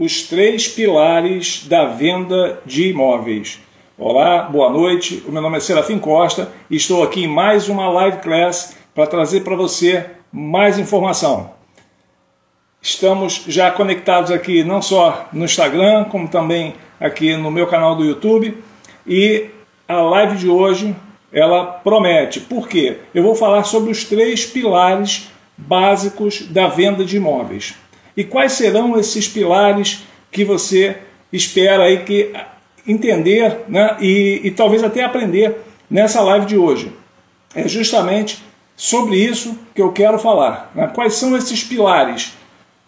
[0.00, 3.60] os três pilares da venda de imóveis.
[3.98, 5.22] Olá, boa noite.
[5.28, 9.06] O meu nome é Serafim Costa e estou aqui em mais uma live class para
[9.06, 11.50] trazer para você mais informação.
[12.80, 18.02] Estamos já conectados aqui não só no Instagram, como também aqui no meu canal do
[18.02, 18.56] YouTube.
[19.06, 19.50] E
[19.86, 20.96] a live de hoje
[21.30, 22.40] ela promete.
[22.40, 23.00] Por quê?
[23.14, 27.74] Eu vou falar sobre os três pilares básicos da venda de imóveis.
[28.20, 30.98] E quais serão esses pilares que você
[31.32, 32.30] espera aí que
[32.86, 35.56] entender né, e, e talvez até aprender
[35.90, 36.92] nessa live de hoje?
[37.54, 38.44] É justamente
[38.76, 40.70] sobre isso que eu quero falar.
[40.74, 40.90] Né?
[40.94, 42.34] Quais são esses pilares?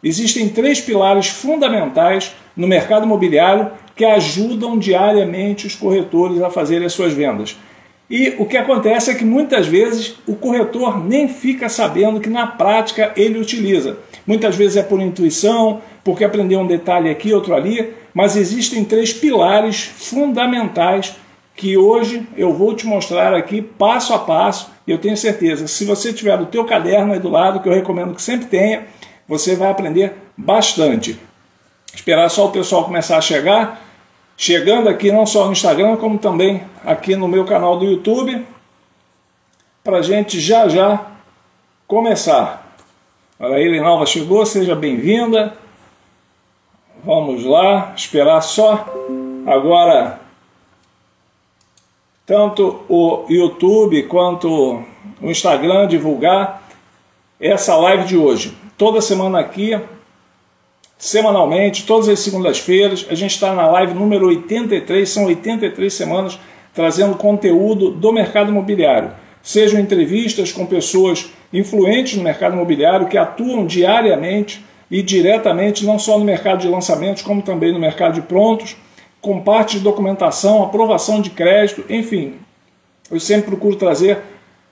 [0.04, 6.92] Existem três pilares fundamentais no mercado imobiliário que ajudam diariamente os corretores a fazerem as
[6.92, 7.56] suas vendas.
[8.10, 12.46] E o que acontece é que muitas vezes o corretor nem fica sabendo que na
[12.46, 13.98] prática ele utiliza.
[14.26, 19.12] Muitas vezes é por intuição, porque aprendeu um detalhe aqui, outro ali, mas existem três
[19.12, 21.16] pilares fundamentais
[21.54, 24.70] que hoje eu vou te mostrar aqui passo a passo.
[24.86, 27.72] E eu tenho certeza, se você tiver o teu caderno aí do lado, que eu
[27.72, 28.86] recomendo que sempre tenha,
[29.28, 31.18] você vai aprender bastante.
[31.94, 33.91] Esperar só o pessoal começar a chegar
[34.42, 38.44] chegando aqui não só no Instagram, como também aqui no meu canal do YouTube,
[39.84, 41.12] para a gente já já
[41.86, 42.74] começar.
[43.38, 45.56] Olha aí, Linalva chegou, seja bem-vinda.
[47.04, 48.84] Vamos lá, esperar só
[49.46, 50.18] agora
[52.26, 54.82] tanto o YouTube quanto
[55.20, 56.64] o Instagram divulgar
[57.38, 58.58] essa live de hoje.
[58.76, 59.80] Toda semana aqui
[61.02, 63.04] semanalmente, todas as segundas-feiras.
[63.10, 66.38] A gente está na live número 83, são 83 semanas
[66.72, 69.10] trazendo conteúdo do mercado imobiliário.
[69.42, 76.20] Sejam entrevistas com pessoas influentes no mercado imobiliário que atuam diariamente e diretamente, não só
[76.20, 78.76] no mercado de lançamentos, como também no mercado de prontos,
[79.20, 82.36] com parte de documentação, aprovação de crédito, enfim.
[83.10, 84.18] Eu sempre procuro trazer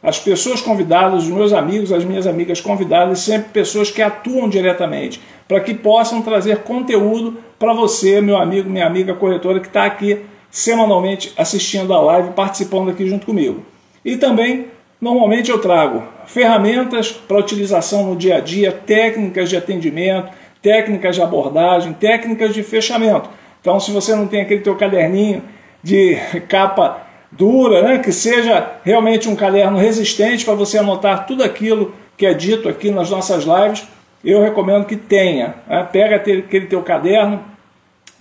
[0.03, 5.21] as pessoas convidadas, os meus amigos, as minhas amigas convidadas, sempre pessoas que atuam diretamente,
[5.47, 10.25] para que possam trazer conteúdo para você, meu amigo, minha amiga corretora que está aqui
[10.51, 13.63] semanalmente assistindo a live, participando aqui junto comigo.
[14.05, 14.67] E também,
[15.01, 20.33] normalmente eu trago ferramentas para utilização no dia a dia, técnicas de atendimento,
[20.63, 23.29] técnicas de abordagem, técnicas de fechamento.
[23.61, 25.43] Então, se você não tem aquele teu caderninho
[25.83, 26.17] de
[26.49, 27.99] capa dura, né?
[27.99, 32.91] que seja realmente um caderno resistente para você anotar tudo aquilo que é dito aqui
[32.91, 33.87] nas nossas lives,
[34.25, 35.55] eu recomendo que tenha.
[35.67, 35.89] Né?
[35.91, 37.41] Pega aquele teu caderno,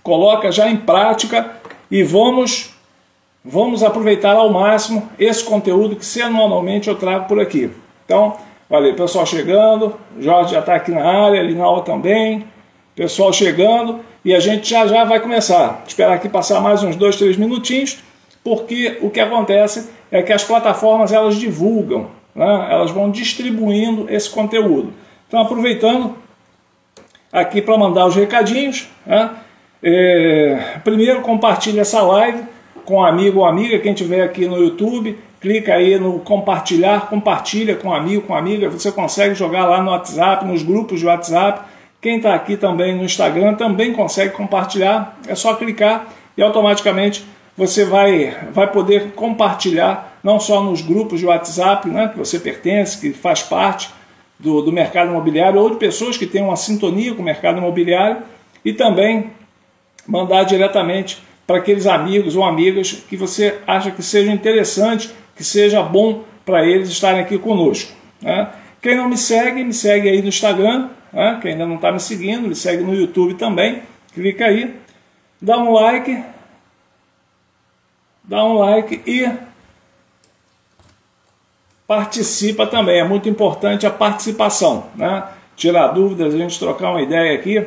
[0.02, 1.50] coloca já em prática
[1.90, 2.74] e vamos,
[3.44, 7.70] vamos aproveitar ao máximo esse conteúdo que semanalmente eu trago por aqui.
[8.04, 8.36] Então,
[8.68, 12.44] valeu, pessoal chegando, Jorge já está aqui na área, Linalva também,
[12.94, 15.82] pessoal chegando e a gente já já vai começar.
[15.86, 17.98] Esperar aqui passar mais uns dois, três minutinhos
[18.42, 22.68] porque o que acontece é que as plataformas elas divulgam, né?
[22.70, 24.92] elas vão distribuindo esse conteúdo.
[25.28, 26.16] Então, aproveitando
[27.32, 29.30] aqui para mandar os recadinhos, né?
[29.82, 32.42] é, primeiro compartilhe essa live
[32.84, 37.76] com um amigo ou amiga, quem tiver aqui no YouTube, clica aí no compartilhar, compartilha
[37.76, 41.62] com um amigo, com amiga, você consegue jogar lá no WhatsApp, nos grupos de WhatsApp.
[42.00, 47.24] Quem está aqui também no Instagram também consegue compartilhar, é só clicar e automaticamente
[47.56, 52.98] você vai, vai poder compartilhar, não só nos grupos de WhatsApp né, que você pertence,
[52.98, 53.90] que faz parte
[54.38, 58.22] do, do mercado imobiliário, ou de pessoas que têm uma sintonia com o mercado imobiliário,
[58.64, 59.30] e também
[60.06, 65.82] mandar diretamente para aqueles amigos ou amigas que você acha que seja interessante, que seja
[65.82, 67.92] bom para eles estarem aqui conosco.
[68.22, 68.48] Né?
[68.80, 70.88] Quem não me segue, me segue aí no Instagram.
[71.12, 71.38] Né?
[71.42, 73.82] Quem ainda não está me seguindo, me segue no YouTube também.
[74.14, 74.74] Clica aí,
[75.40, 76.22] dá um like,
[78.30, 79.28] dá um like e
[81.84, 83.00] participa também.
[83.00, 85.24] É muito importante a participação, né?
[85.56, 87.66] Tirar dúvidas, a gente trocar uma ideia aqui.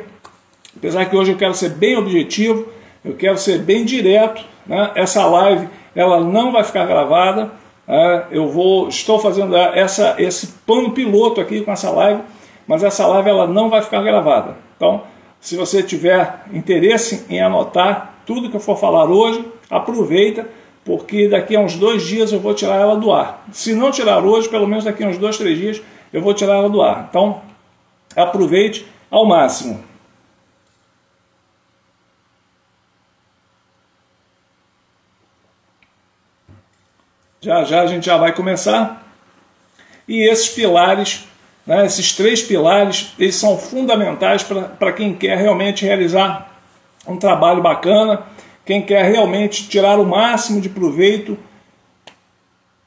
[0.75, 2.65] Apesar que hoje eu quero ser bem objetivo,
[3.03, 4.41] eu quero ser bem direto.
[4.65, 4.91] Né?
[4.95, 7.51] Essa live ela não vai ficar gravada.
[7.85, 8.27] Né?
[8.31, 12.21] Eu vou, estou fazendo essa, esse plano piloto aqui com essa live,
[12.65, 14.55] mas essa live ela não vai ficar gravada.
[14.77, 15.03] Então,
[15.41, 19.45] se você tiver interesse em anotar tudo que eu for falar hoje,
[19.77, 20.47] aproveita,
[20.85, 23.45] porque daqui a uns dois dias eu vou tirar ela do ar.
[23.51, 25.81] Se não tirar hoje, pelo menos daqui a uns dois, três dias
[26.11, 27.07] eu vou tirar ela do ar.
[27.09, 27.41] Então,
[28.15, 29.83] aproveite ao máximo.
[37.41, 39.03] Já já a gente já vai começar.
[40.07, 41.25] E esses pilares
[41.65, 41.85] Né?
[41.85, 46.51] Esses três pilares eles são fundamentais para quem quer realmente realizar
[47.07, 48.23] um trabalho bacana,
[48.65, 51.37] quem quer realmente tirar o máximo de proveito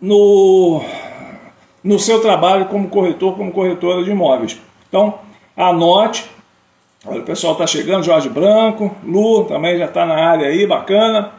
[0.00, 0.82] no,
[1.82, 4.60] no seu trabalho como corretor, como corretora de imóveis.
[4.88, 5.18] Então,
[5.56, 6.24] anote.
[7.04, 11.32] Olha, o pessoal está chegando, Jorge Branco, Lu também já está na área aí, bacana.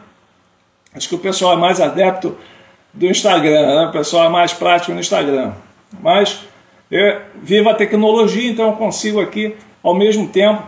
[0.94, 2.36] Acho que o pessoal é mais adepto
[2.92, 3.86] do Instagram, né?
[3.88, 5.52] o pessoal é mais prático no Instagram.
[6.00, 6.40] Mas
[6.90, 10.62] eu vivo a tecnologia, então eu consigo aqui, ao mesmo tempo,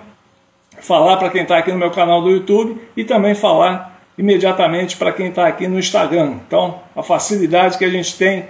[0.80, 5.12] falar para quem está aqui no meu canal do YouTube e também falar imediatamente para
[5.12, 6.38] quem está aqui no Instagram.
[6.46, 8.46] Então, a facilidade que a gente tem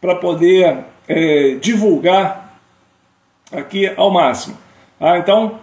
[0.00, 2.58] para poder é, divulgar
[3.52, 4.56] aqui ao máximo.
[4.98, 5.60] Ah, então,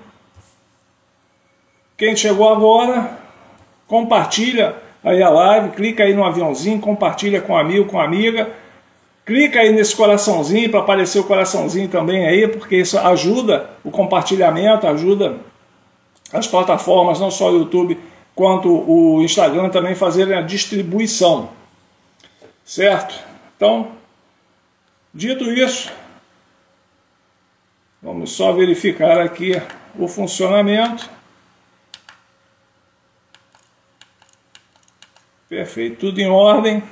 [1.97, 3.17] quem chegou agora,
[3.87, 8.49] compartilha aí a live, clica aí no aviãozinho, compartilha com amigo, com amiga.
[9.25, 14.87] Clica aí nesse coraçãozinho para aparecer o coraçãozinho também aí, porque isso ajuda o compartilhamento,
[14.87, 15.37] ajuda
[16.31, 17.99] as plataformas, não só o YouTube,
[18.35, 21.49] quanto o Instagram também fazerem a distribuição.
[22.63, 23.19] Certo?
[23.55, 23.91] Então,
[25.13, 25.91] dito isso,
[28.01, 29.51] vamos só verificar aqui
[29.97, 31.09] o funcionamento.
[35.49, 36.83] Perfeito, tudo em ordem.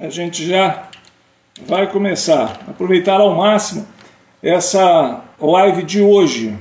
[0.00, 0.88] A gente já
[1.66, 2.58] vai começar.
[2.68, 3.86] Aproveitar ao máximo
[4.42, 6.58] essa live de hoje.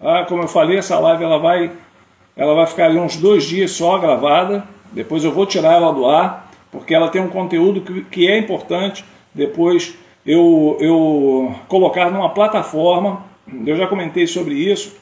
[0.00, 1.70] Ah, como eu falei, essa live ela vai,
[2.36, 4.64] ela vai ficar ali uns dois dias só gravada.
[4.92, 8.38] Depois eu vou tirar ela do ar, porque ela tem um conteúdo que, que é
[8.38, 9.04] importante.
[9.34, 9.94] Depois
[10.24, 13.24] eu, eu colocar numa plataforma.
[13.64, 14.96] Eu já comentei sobre isso.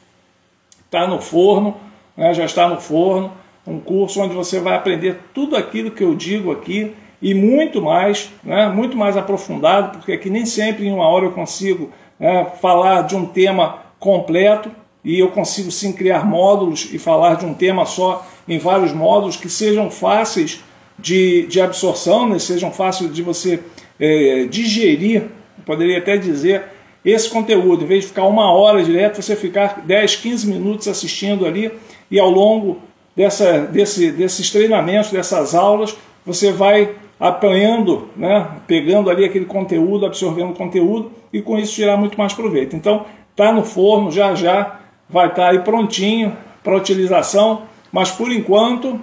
[0.87, 1.77] Está no forno,
[2.17, 3.33] né, já está no forno.
[3.67, 8.31] Um curso onde você vai aprender tudo aquilo que eu digo aqui e muito mais,
[8.45, 13.03] né, muito mais aprofundado, porque aqui nem sempre em uma hora eu consigo né, falar
[13.03, 14.71] de um tema completo
[15.05, 19.37] e eu consigo sim criar módulos e falar de um tema só em vários módulos
[19.37, 20.65] que sejam fáceis
[20.99, 23.61] de, de absorção, né, sejam fáceis de você
[24.01, 25.25] é, digerir,
[25.67, 26.65] poderia até dizer,
[27.05, 31.45] esse conteúdo, em vez de ficar uma hora direto, você ficar 10, 15 minutos assistindo
[31.45, 31.71] ali
[32.11, 32.79] e ao longo
[33.15, 40.55] dessa, desse, desses treinamentos, dessas aulas, você vai apanhando, né, pegando ali aquele conteúdo, absorvendo
[40.55, 42.75] conteúdo e com isso tirar muito mais proveito.
[42.75, 47.63] Então, está no forno, já já vai estar tá aí prontinho para utilização,
[47.93, 49.01] mas por enquanto,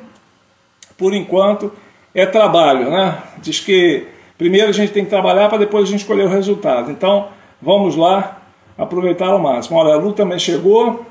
[0.97, 1.71] por enquanto
[2.13, 3.21] é trabalho, né?
[3.37, 4.07] Diz que
[4.37, 6.91] primeiro a gente tem que trabalhar para depois a gente escolher o resultado.
[6.91, 7.29] Então,
[7.61, 8.41] vamos lá
[8.77, 9.77] aproveitar ao máximo.
[9.77, 11.05] Olha, a Lu também chegou.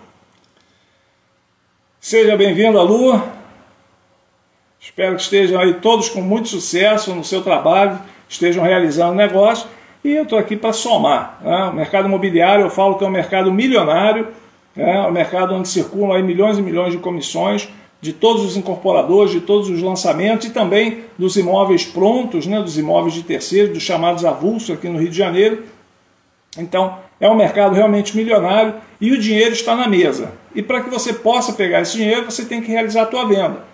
[2.00, 3.22] Seja bem-vindo, Lu.
[4.80, 9.68] Espero que estejam aí todos com muito sucesso no seu trabalho, estejam realizando negócio.
[10.02, 11.38] E eu estou aqui para somar.
[11.42, 11.64] Né?
[11.64, 14.28] O mercado imobiliário, eu falo que é um mercado milionário,
[14.80, 17.68] é um mercado onde circulam aí milhões e milhões de comissões
[18.00, 22.60] de todos os incorporadores, de todos os lançamentos e também dos imóveis prontos, né?
[22.60, 25.64] dos imóveis de terceiros, dos chamados avulsos aqui no Rio de Janeiro.
[26.56, 30.32] Então, é um mercado realmente milionário e o dinheiro está na mesa.
[30.54, 33.64] E para que você possa pegar esse dinheiro, você tem que realizar a tua venda.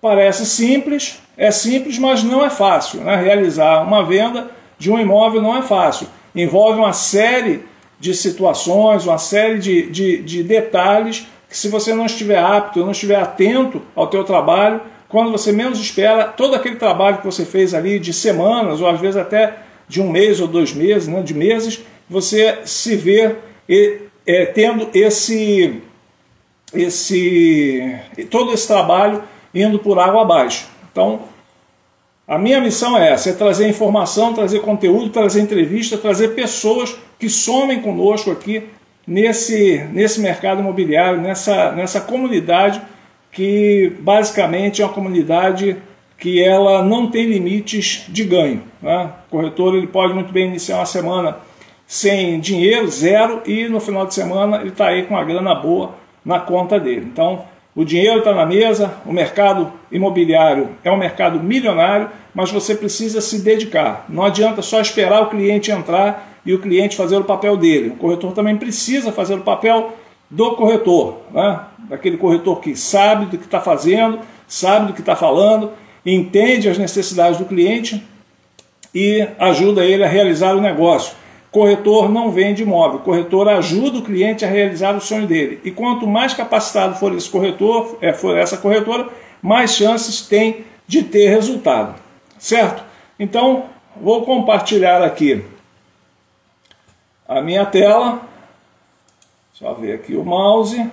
[0.00, 3.00] Parece simples, é simples, mas não é fácil.
[3.00, 3.16] Né?
[3.16, 6.06] Realizar uma venda de um imóvel não é fácil.
[6.34, 7.64] Envolve uma série
[8.00, 12.92] de situações, uma série de, de, de detalhes que se você não estiver apto, não
[12.92, 17.72] estiver atento ao teu trabalho, quando você menos espera, todo aquele trabalho que você fez
[17.72, 19.56] ali de semanas, ou às vezes até
[19.88, 23.36] de um mês ou dois meses, né, de meses, você se vê
[24.26, 25.80] é, tendo esse,
[26.74, 27.98] esse
[28.30, 29.22] todo esse trabalho
[29.54, 30.68] indo por água abaixo.
[30.92, 31.22] Então,
[32.28, 37.28] a minha missão é essa: é trazer informação, trazer conteúdo, trazer entrevista, trazer pessoas que
[37.28, 38.64] somem conosco aqui
[39.06, 42.80] nesse, nesse mercado imobiliário, nessa, nessa comunidade
[43.32, 45.76] que basicamente é uma comunidade
[46.18, 48.62] que ela não tem limites de ganho.
[48.82, 49.10] Né?
[49.28, 51.38] O corretor ele pode muito bem iniciar uma semana
[51.86, 55.94] sem dinheiro, zero, e no final de semana ele está aí com uma grana boa
[56.24, 57.06] na conta dele.
[57.10, 57.44] Então,
[57.78, 63.20] o dinheiro está na mesa, o mercado imobiliário é um mercado milionário, mas você precisa
[63.20, 64.04] se dedicar.
[64.08, 67.90] Não adianta só esperar o cliente entrar e o cliente fazer o papel dele.
[67.90, 69.92] O corretor também precisa fazer o papel
[70.28, 71.60] do corretor, né?
[71.88, 74.18] daquele corretor que sabe do que está fazendo,
[74.48, 75.70] sabe do que está falando,
[76.04, 78.02] entende as necessidades do cliente
[78.92, 81.14] e ajuda ele a realizar o negócio.
[81.50, 85.60] Corretor não vende imóvel, corretor ajuda o cliente a realizar o sonho dele.
[85.64, 89.08] E quanto mais capacitado for esse corretor, é, for essa corretora,
[89.40, 91.98] mais chances tem de ter resultado.
[92.38, 92.84] Certo?
[93.18, 93.64] Então,
[93.96, 95.44] vou compartilhar aqui
[97.26, 98.22] a minha tela.
[99.52, 100.88] Só ver aqui o mouse.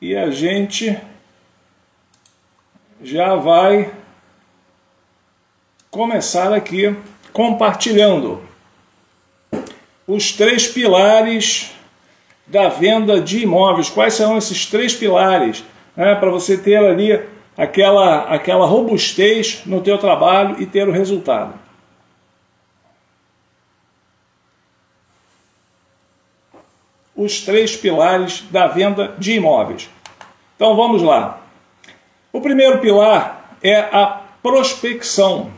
[0.00, 0.98] E a gente
[3.02, 3.92] já vai
[5.90, 6.96] começar aqui
[7.32, 8.42] compartilhando
[10.06, 11.72] os três pilares
[12.46, 13.88] da venda de imóveis.
[13.88, 15.64] Quais são esses três pilares?
[15.96, 17.18] Né, Para você ter ali
[17.56, 21.54] aquela, aquela robustez no teu trabalho e ter o resultado.
[27.14, 29.88] Os três pilares da venda de imóveis.
[30.56, 31.40] Então vamos lá.
[32.32, 35.50] O primeiro pilar é a prospecção.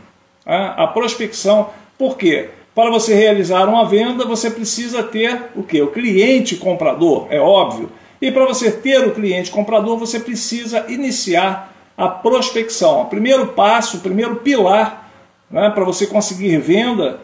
[0.46, 0.74] Né?
[0.76, 2.50] A prospecção, por quê?
[2.74, 5.80] Para você realizar uma venda, você precisa ter o que?
[5.80, 7.90] O cliente comprador, é óbvio.
[8.20, 13.02] E para você ter o cliente comprador, você precisa iniciar a prospecção.
[13.02, 15.10] O primeiro passo, o primeiro pilar
[15.50, 17.20] né, para você conseguir venda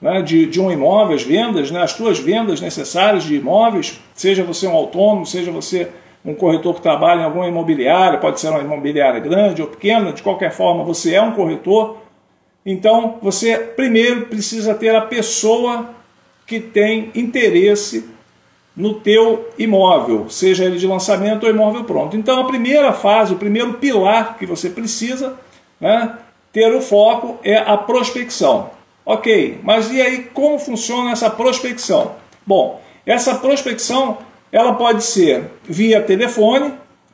[0.00, 4.42] né, de, de um imóvel, as vendas, né, as suas vendas necessárias de imóveis, seja
[4.42, 5.88] você um autônomo, seja você
[6.24, 10.22] um corretor que trabalha em alguma imobiliária, pode ser uma imobiliária grande ou pequena, de
[10.22, 11.98] qualquer forma você é um corretor.
[12.64, 15.90] Então você primeiro precisa ter a pessoa
[16.46, 18.08] que tem interesse
[18.76, 22.16] no teu imóvel, seja ele de lançamento ou imóvel pronto.
[22.16, 25.38] Então a primeira fase, o primeiro pilar que você precisa
[25.80, 26.18] né,
[26.52, 28.70] ter o foco é a prospecção.
[29.06, 32.16] Ok, mas e aí como funciona essa prospecção?
[32.46, 34.18] Bom, essa prospecção
[34.50, 36.72] ela pode ser via telefone,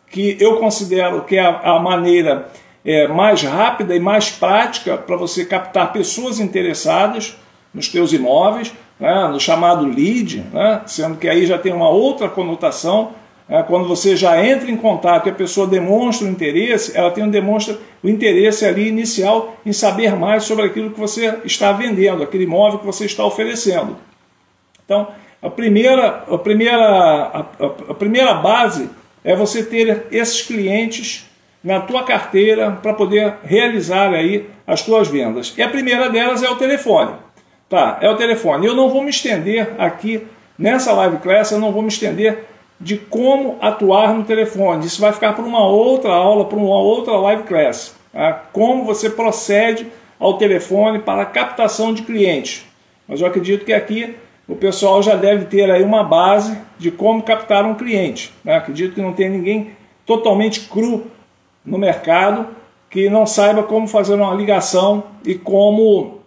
[0.08, 2.48] que eu considero que é a, a maneira
[2.84, 7.36] é, mais rápida e mais prática para você captar pessoas interessadas
[7.72, 12.28] nos teus imóveis, né, no chamado lead, né, sendo que aí já tem uma outra
[12.28, 13.12] conotação.
[13.48, 17.22] Né, quando você já entra em contato e a pessoa demonstra o interesse, ela tem
[17.22, 22.22] um, demonstra o interesse ali inicial em saber mais sobre aquilo que você está vendendo,
[22.22, 23.96] aquele imóvel que você está oferecendo.
[24.84, 25.08] Então,
[25.42, 28.90] a primeira, a primeira, a, a, a primeira base
[29.22, 31.29] é você ter esses clientes
[31.62, 35.54] na tua carteira para poder realizar aí as tuas vendas.
[35.56, 37.12] E a primeira delas é o telefone.
[37.68, 38.66] Tá, é o telefone.
[38.66, 40.26] Eu não vou me estender aqui
[40.58, 42.46] nessa live class, eu não vou me estender
[42.80, 44.86] de como atuar no telefone.
[44.86, 47.94] Isso vai ficar para uma outra aula, para uma outra live class.
[48.12, 48.32] Tá?
[48.52, 49.86] Como você procede
[50.18, 52.64] ao telefone para captação de clientes.
[53.06, 54.16] Mas eu acredito que aqui
[54.48, 58.32] o pessoal já deve ter aí uma base de como captar um cliente.
[58.42, 58.56] Né?
[58.56, 59.70] Acredito que não tem ninguém
[60.04, 61.04] totalmente cru
[61.64, 62.48] no mercado
[62.88, 66.20] que não saiba como fazer uma ligação e como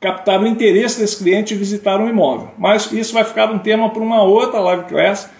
[0.00, 2.50] captar o interesse desse cliente e visitar um imóvel.
[2.58, 5.30] Mas isso vai ficar um tema para uma outra live class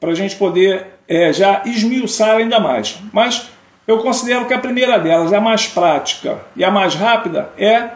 [0.00, 2.98] para a gente poder é, já esmiuçar ainda mais.
[3.12, 3.50] Mas
[3.86, 7.90] eu considero que a primeira delas, a mais prática e a mais rápida, é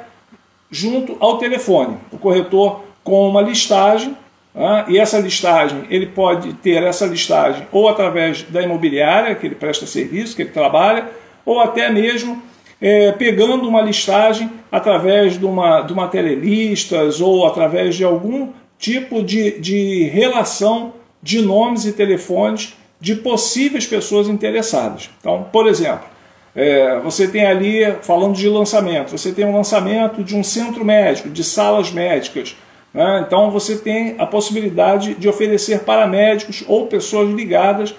[0.70, 1.98] junto ao telefone.
[2.10, 4.16] O corretor com uma listagem,
[4.54, 4.84] né?
[4.88, 9.86] e essa listagem, ele pode ter essa listagem ou através da imobiliária, que ele presta
[9.86, 11.10] serviço, que ele trabalha,
[11.44, 12.42] ou até mesmo
[12.80, 19.22] é, pegando uma listagem através de uma, de uma telelistas ou através de algum tipo
[19.22, 25.10] de, de relação de nomes e telefones de possíveis pessoas interessadas.
[25.20, 26.12] Então, por exemplo,
[26.54, 31.28] é, você tem ali, falando de lançamento, você tem um lançamento de um centro médico,
[31.28, 32.56] de salas médicas,
[32.92, 33.24] né?
[33.26, 37.94] Então você tem a possibilidade de oferecer paramédicos ou pessoas ligadas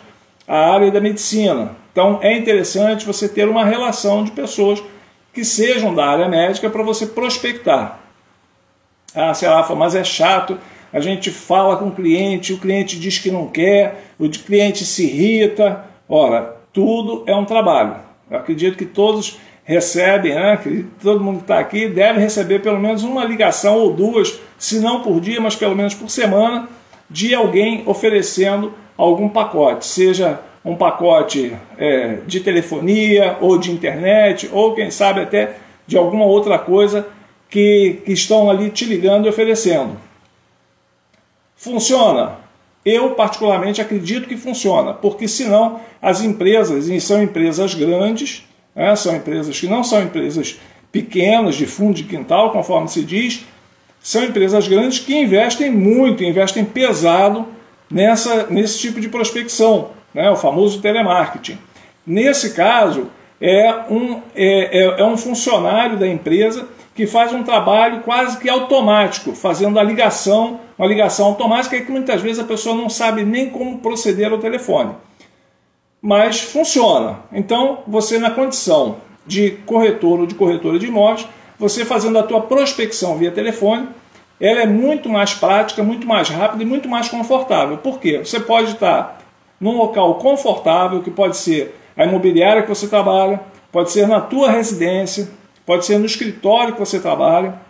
[0.48, 1.76] à área da medicina.
[1.92, 4.84] Então é interessante você ter uma relação de pessoas
[5.34, 8.00] que sejam da área médica para você prospectar.
[9.16, 10.58] Ah, lá, mas é chato,
[10.92, 15.06] a gente fala com o cliente, o cliente diz que não quer, o cliente se
[15.06, 15.86] irrita.
[16.08, 17.96] Ora, tudo é um trabalho.
[18.30, 20.60] Eu acredito que todos recebem, né,
[21.02, 25.02] todo mundo que está aqui deve receber pelo menos uma ligação ou duas, se não
[25.02, 26.68] por dia, mas pelo menos por semana,
[27.10, 34.74] de alguém oferecendo algum pacote, seja um pacote é, de telefonia ou de internet, ou
[34.74, 37.08] quem sabe até de alguma outra coisa
[37.50, 39.98] que, que estão ali te ligando e oferecendo.
[41.56, 42.38] Funciona?
[42.86, 48.96] Eu, particularmente, acredito que funciona, porque senão as empresas, e são empresas grandes, né?
[48.96, 50.60] São empresas que não são empresas
[50.92, 53.46] pequenas, de fundo de quintal, conforme se diz,
[54.00, 57.48] são empresas grandes que investem muito, investem pesado
[57.90, 60.30] nessa, nesse tipo de prospecção, né?
[60.30, 61.58] o famoso telemarketing.
[62.06, 63.08] Nesse caso,
[63.42, 68.48] é um, é, é, é um funcionário da empresa que faz um trabalho quase que
[68.48, 73.50] automático, fazendo a ligação, uma ligação automática que muitas vezes a pessoa não sabe nem
[73.50, 74.94] como proceder ao telefone
[76.04, 77.22] mas funciona.
[77.32, 81.26] Então, você na condição de corretor ou de corretora de imóveis,
[81.58, 83.88] você fazendo a tua prospecção via telefone,
[84.38, 87.78] ela é muito mais prática, muito mais rápida e muito mais confortável.
[87.78, 88.18] Por quê?
[88.18, 89.18] Você pode estar
[89.62, 93.40] num local confortável, que pode ser a imobiliária que você trabalha,
[93.72, 95.30] pode ser na tua residência,
[95.66, 97.62] pode ser no escritório que você trabalha.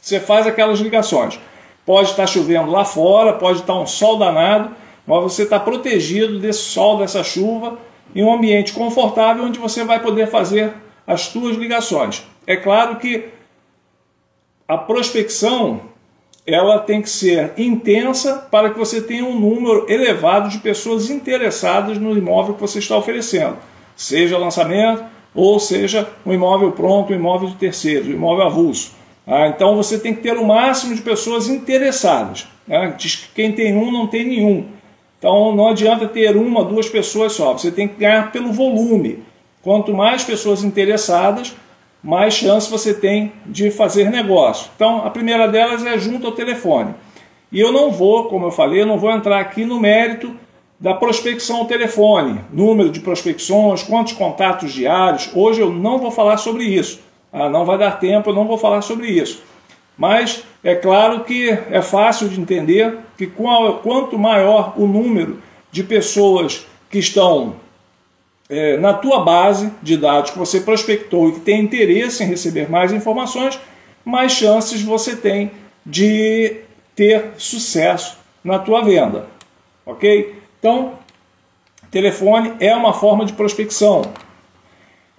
[0.00, 1.38] Você faz aquelas ligações.
[1.84, 4.70] Pode estar chovendo lá fora, pode estar um sol danado,
[5.10, 7.80] mas você está protegido desse sol, dessa chuva,
[8.14, 10.72] em um ambiente confortável onde você vai poder fazer
[11.04, 12.24] as suas ligações.
[12.46, 13.24] É claro que
[14.68, 15.80] a prospecção
[16.46, 21.98] ela tem que ser intensa para que você tenha um número elevado de pessoas interessadas
[21.98, 23.56] no imóvel que você está oferecendo,
[23.96, 28.92] seja lançamento ou seja um imóvel pronto, um imóvel de terceiros, um imóvel avulso.
[29.26, 32.46] Ah, então você tem que ter o máximo de pessoas interessadas.
[32.64, 32.94] Né?
[32.96, 34.78] Diz que quem tem um não tem nenhum.
[35.20, 37.52] Então não adianta ter uma, duas pessoas só.
[37.52, 39.22] Você tem que ganhar pelo volume.
[39.62, 41.54] Quanto mais pessoas interessadas,
[42.02, 44.70] mais chance você tem de fazer negócio.
[44.74, 46.94] Então, a primeira delas é junto ao telefone.
[47.52, 50.34] E eu não vou, como eu falei, eu não vou entrar aqui no mérito
[50.78, 55.30] da prospecção ao telefone, número de prospecções, quantos contatos diários.
[55.34, 57.00] Hoje eu não vou falar sobre isso.
[57.30, 59.42] Ah, não vai dar tempo, eu não vou falar sobre isso.
[60.00, 66.66] Mas é claro que é fácil de entender que quanto maior o número de pessoas
[66.88, 67.56] que estão
[68.48, 72.70] é, na tua base de dados que você prospectou e que tem interesse em receber
[72.70, 73.60] mais informações,
[74.02, 75.50] mais chances você tem
[75.84, 76.62] de
[76.96, 79.26] ter sucesso na tua venda.
[79.84, 80.34] Ok?
[80.58, 80.94] Então,
[81.90, 84.00] telefone é uma forma de prospecção.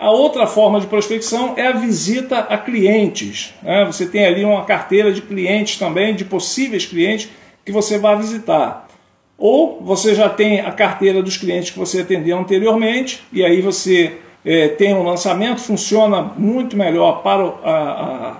[0.01, 3.53] A outra forma de prospecção é a visita a clientes.
[3.61, 3.85] Né?
[3.85, 7.29] Você tem ali uma carteira de clientes também, de possíveis clientes
[7.63, 8.87] que você vai visitar.
[9.37, 14.17] Ou você já tem a carteira dos clientes que você atendeu anteriormente, e aí você
[14.43, 18.37] é, tem um lançamento, funciona muito melhor para o, a,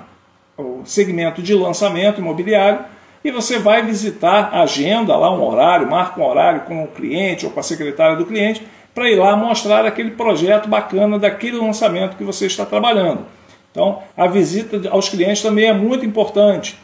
[0.57, 2.85] a, o segmento de lançamento imobiliário,
[3.23, 7.45] e você vai visitar a agenda, lá um horário, marca um horário com o cliente
[7.45, 12.17] ou com a secretária do cliente, para ir lá mostrar aquele projeto bacana daquele lançamento
[12.17, 13.25] que você está trabalhando.
[13.71, 16.77] Então, a visita aos clientes também é muito importante.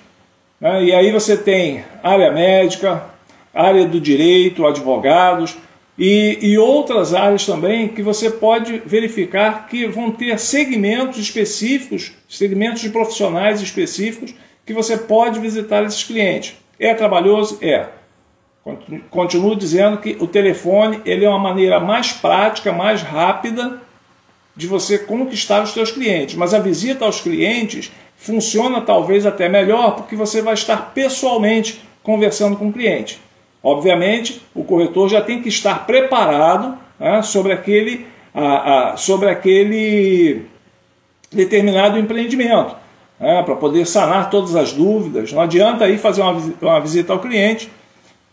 [0.60, 0.86] Né?
[0.86, 3.04] E aí você tem área médica,
[3.54, 5.58] área do direito, advogados
[5.98, 12.82] e, e outras áreas também que você pode verificar que vão ter segmentos específicos, segmentos
[12.82, 14.34] de profissionais específicos
[14.65, 16.56] que você pode visitar esses clientes.
[16.80, 17.58] É trabalhoso?
[17.62, 17.88] É.
[19.10, 23.82] Continuo dizendo que o telefone ele é uma maneira mais prática, mais rápida
[24.56, 26.36] de você conquistar os seus clientes.
[26.36, 32.58] Mas a visita aos clientes funciona talvez até melhor porque você vai estar pessoalmente conversando
[32.58, 33.22] com o cliente.
[33.64, 40.46] Obviamente, o corretor já tem que estar preparado né, sobre, aquele, a, a, sobre aquele
[41.32, 42.76] determinado empreendimento,
[43.20, 45.32] né, para poder sanar todas as dúvidas.
[45.32, 47.70] Não adianta aí fazer uma, uma visita ao cliente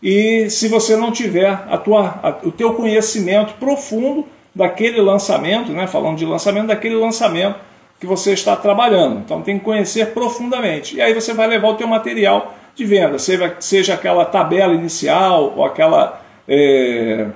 [0.01, 5.87] e se você não tiver a tua, a, o teu conhecimento profundo daquele lançamento, né,
[5.87, 7.59] falando de lançamento, daquele lançamento
[7.99, 9.19] que você está trabalhando.
[9.19, 10.95] Então tem que conhecer profundamente.
[10.95, 15.53] E aí você vai levar o teu material de venda, seja, seja aquela tabela inicial
[15.55, 17.27] ou aquela é,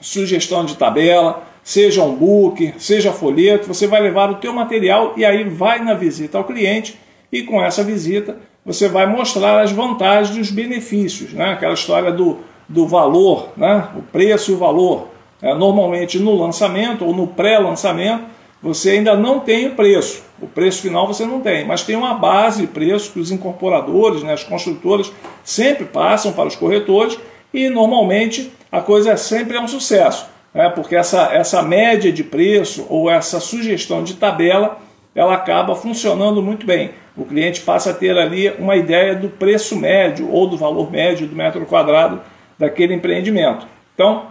[0.00, 5.24] sugestão de tabela, seja um book, seja folheto, você vai levar o teu material e
[5.24, 6.98] aí vai na visita ao cliente
[7.30, 8.36] e com essa visita
[8.68, 11.52] você vai mostrar as vantagens e os benefícios, né?
[11.52, 12.36] aquela história do,
[12.68, 13.88] do valor, né?
[13.96, 15.08] o preço e o valor.
[15.40, 18.24] É, normalmente no lançamento ou no pré-lançamento
[18.60, 20.22] você ainda não tem o preço.
[20.38, 24.22] O preço final você não tem, mas tem uma base de preço que os incorporadores,
[24.22, 25.10] né, as construtoras,
[25.42, 27.18] sempre passam para os corretores
[27.54, 32.84] e normalmente a coisa sempre é um sucesso, né, porque essa, essa média de preço
[32.90, 34.76] ou essa sugestão de tabela
[35.14, 36.90] ela acaba funcionando muito bem.
[37.18, 41.26] O cliente passa a ter ali uma ideia do preço médio ou do valor médio
[41.26, 42.20] do metro quadrado
[42.56, 43.66] daquele empreendimento.
[43.92, 44.26] Então,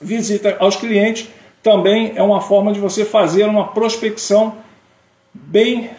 [0.00, 1.28] visita aos clientes
[1.64, 4.54] também é uma forma de você fazer uma prospecção
[5.34, 5.90] bem,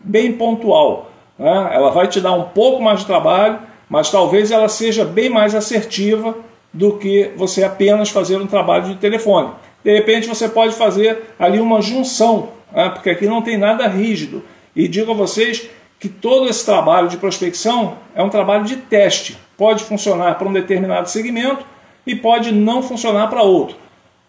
[0.00, 1.10] bem pontual.
[1.38, 1.70] Né?
[1.74, 5.54] Ela vai te dar um pouco mais de trabalho, mas talvez ela seja bem mais
[5.54, 6.34] assertiva
[6.72, 9.50] do que você apenas fazer um trabalho de telefone.
[9.84, 12.88] De repente você pode fazer ali uma junção, né?
[12.88, 14.42] porque aqui não tem nada rígido.
[14.74, 19.38] E digo a vocês que todo esse trabalho de prospecção é um trabalho de teste.
[19.56, 21.64] Pode funcionar para um determinado segmento
[22.06, 23.76] e pode não funcionar para outro.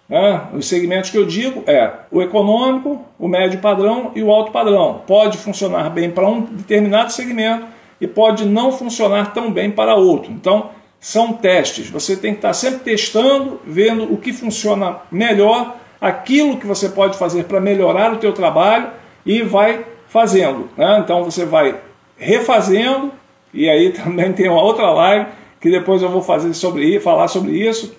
[0.09, 0.41] Né?
[0.53, 5.01] Os segmentos que eu digo é o econômico, o médio padrão e o alto padrão.
[5.07, 7.65] Pode funcionar bem para um determinado segmento
[8.01, 10.31] e pode não funcionar tão bem para outro.
[10.31, 11.89] Então, são testes.
[11.89, 17.17] Você tem que estar sempre testando, vendo o que funciona melhor, aquilo que você pode
[17.17, 18.89] fazer para melhorar o teu trabalho
[19.25, 20.69] e vai fazendo.
[20.77, 20.99] Né?
[20.99, 21.79] Então, você vai
[22.17, 23.13] refazendo,
[23.53, 27.51] e aí também tem uma outra live que depois eu vou fazer sobre falar sobre
[27.51, 27.95] isso,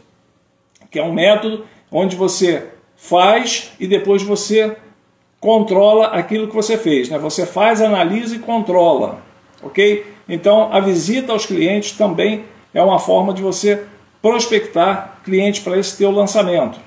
[0.90, 4.76] que é um método onde você faz e depois você
[5.40, 7.08] controla aquilo que você fez.
[7.08, 7.18] Né?
[7.18, 9.20] Você faz, analisa e controla.
[9.62, 10.04] Ok?
[10.28, 12.44] Então a visita aos clientes também
[12.74, 13.84] é uma forma de você
[14.20, 16.78] prospectar clientes para esse teu lançamento.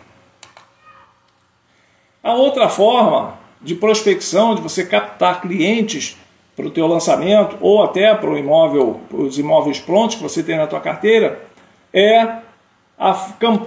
[2.22, 6.16] A outra forma de prospecção, de você captar clientes
[6.56, 10.56] para o teu lançamento ou até para o imóvel, os imóveis prontos que você tem
[10.56, 11.42] na tua carteira,
[11.92, 12.28] é,
[12.98, 13.14] a,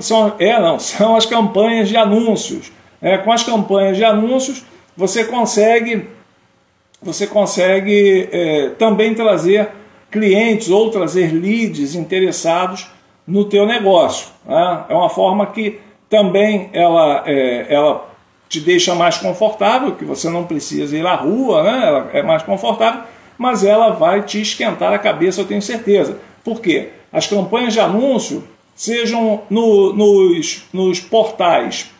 [0.00, 2.72] são, é não, são as campanhas de anúncios.
[3.02, 4.64] É, com as campanhas de anúncios
[4.96, 6.08] você consegue
[7.00, 9.68] você consegue é, também trazer
[10.10, 12.88] clientes ou trazer leads interessados
[13.24, 14.28] no teu negócio.
[14.44, 14.84] Né?
[14.88, 18.07] É uma forma que também ela, é, ela
[18.48, 21.86] te deixa mais confortável, que você não precisa ir à rua, né?
[21.86, 23.02] ela é mais confortável,
[23.36, 26.18] mas ela vai te esquentar a cabeça, eu tenho certeza.
[26.42, 26.90] Por quê?
[27.12, 28.42] As campanhas de anúncio,
[28.74, 31.90] sejam no, nos, nos portais,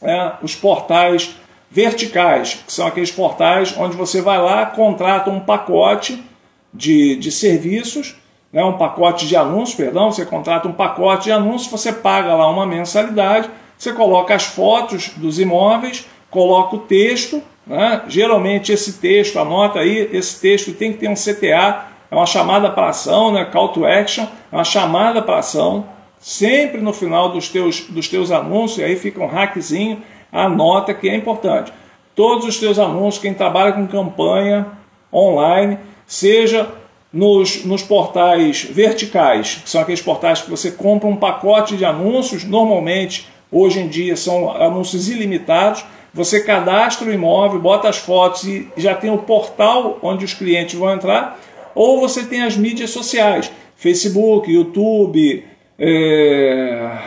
[0.00, 0.34] né?
[0.42, 1.36] os portais
[1.70, 6.22] verticais, que são aqueles portais onde você vai lá, contrata um pacote
[6.72, 8.16] de, de serviços,
[8.52, 8.64] né?
[8.64, 12.66] um pacote de anúncios, perdão, você contrata um pacote de anúncios, você paga lá uma
[12.66, 18.02] mensalidade, você coloca as fotos dos imóveis, coloca o texto, né?
[18.08, 22.68] geralmente esse texto, anota aí, esse texto tem que ter um CTA, é uma chamada
[22.70, 23.42] para ação, né?
[23.46, 25.86] call to action, é uma chamada para ação,
[26.18, 31.16] sempre no final dos teus, dos teus anúncios, aí fica um hackzinho, anota que é
[31.16, 31.72] importante.
[32.14, 34.66] Todos os teus anúncios, quem trabalha com campanha
[35.10, 36.68] online, seja
[37.10, 42.44] nos, nos portais verticais, que são aqueles portais que você compra um pacote de anúncios,
[42.44, 45.84] normalmente Hoje em dia são anúncios ilimitados.
[46.12, 50.78] Você cadastra o imóvel, bota as fotos e já tem o portal onde os clientes
[50.78, 51.38] vão entrar.
[51.74, 55.44] Ou você tem as mídias sociais, Facebook, YouTube,
[55.78, 56.98] é,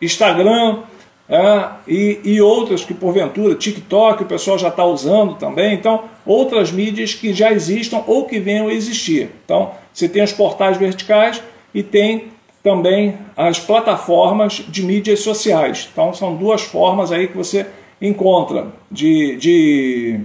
[0.00, 0.82] Instagram
[1.28, 5.74] é, e, e, outras que porventura, TikTok, o pessoal já está usando também.
[5.74, 9.30] Então, outras mídias que já existam ou que venham a existir.
[9.44, 11.42] Então, você tem os portais verticais
[11.74, 12.35] e tem
[12.66, 15.88] também as plataformas de mídias sociais.
[15.92, 17.64] Então são duas formas aí que você
[18.02, 20.20] encontra de, de,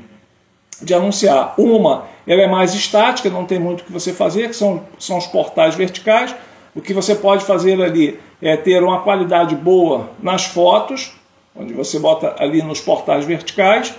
[0.82, 1.54] de anunciar.
[1.56, 5.20] Uma, ela é mais estática, não tem muito o que você fazer, que são, são
[5.20, 6.34] os portais verticais.
[6.74, 11.14] O que você pode fazer ali é ter uma qualidade boa nas fotos,
[11.56, 13.94] onde você bota ali nos portais verticais,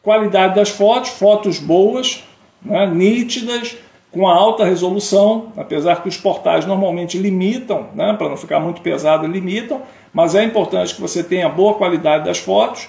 [0.00, 2.22] qualidade das fotos, fotos boas,
[2.62, 3.76] né, nítidas,
[4.16, 9.26] com alta resolução, apesar que os portais normalmente limitam, né, para não ficar muito pesado,
[9.26, 12.88] limitam, mas é importante que você tenha boa qualidade das fotos,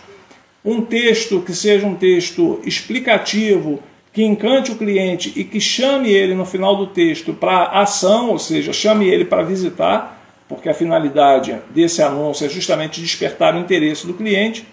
[0.64, 3.80] um texto que seja um texto explicativo,
[4.14, 8.40] que encante o cliente e que chame ele no final do texto para ação, ou
[8.40, 14.08] seja, chame ele para visitar, porque a finalidade desse anúncio é justamente despertar o interesse
[14.08, 14.66] do cliente,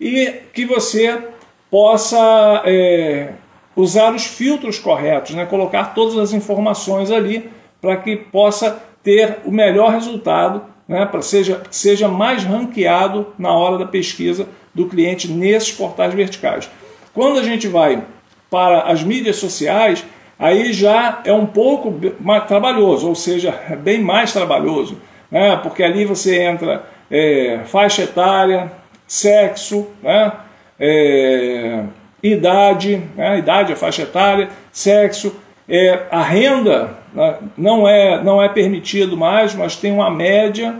[0.00, 1.22] e que você
[1.70, 3.34] possa é,
[3.76, 5.46] usar os filtros corretos, né?
[5.46, 11.04] colocar todas as informações ali para que possa ter o melhor resultado, né?
[11.06, 16.70] para seja seja mais ranqueado na hora da pesquisa do cliente nesses portais verticais.
[17.12, 18.02] Quando a gente vai
[18.50, 20.04] para as mídias sociais,
[20.38, 24.98] aí já é um pouco mais trabalhoso, ou seja, é bem mais trabalhoso,
[25.30, 25.56] né?
[25.56, 28.72] porque ali você entra é, faixa etária,
[29.06, 30.32] sexo, né?
[30.78, 31.84] É,
[32.32, 35.34] idade, né, idade, a faixa etária, sexo,
[35.68, 40.74] é, a renda né, não, é, não é permitido mais, mas tem uma média,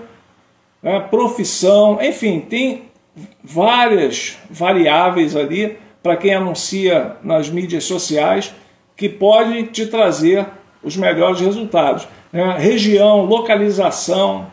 [0.82, 2.84] né, profissão, enfim, tem
[3.42, 8.54] várias variáveis ali para quem anuncia nas mídias sociais
[8.96, 10.46] que pode te trazer
[10.82, 12.08] os melhores resultados.
[12.32, 12.56] Né?
[12.58, 14.46] Região, localização,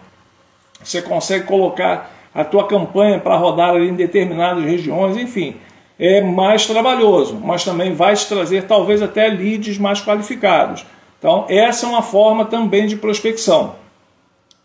[0.84, 5.56] você consegue colocar a tua campanha para rodar em determinadas regiões, enfim
[6.03, 10.83] é mais trabalhoso, mas também vai te trazer talvez até leads mais qualificados.
[11.19, 13.75] Então, essa é uma forma também de prospecção.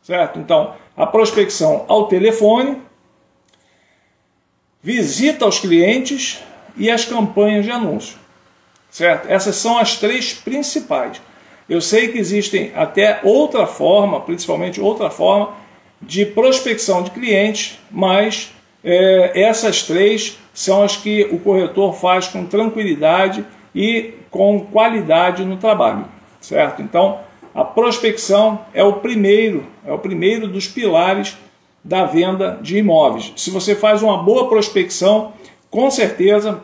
[0.02, 0.38] Certo?
[0.38, 2.80] Então, a prospecção ao telefone,
[4.82, 6.42] visita aos clientes
[6.74, 8.16] e as campanhas de anúncio.
[8.88, 9.30] Certo?
[9.30, 11.20] Essas são as três principais.
[11.68, 15.52] Eu sei que existem até outra forma, principalmente outra forma,
[16.00, 22.46] de prospecção de clientes, mas é, essas três são as que o corretor faz com
[22.46, 26.06] tranquilidade e com qualidade no trabalho,
[26.40, 26.80] certo?
[26.80, 27.18] Então,
[27.54, 31.36] a prospecção é o primeiro, é o primeiro dos pilares
[31.84, 33.34] da venda de imóveis.
[33.36, 35.34] Se você faz uma boa prospecção,
[35.70, 36.62] com certeza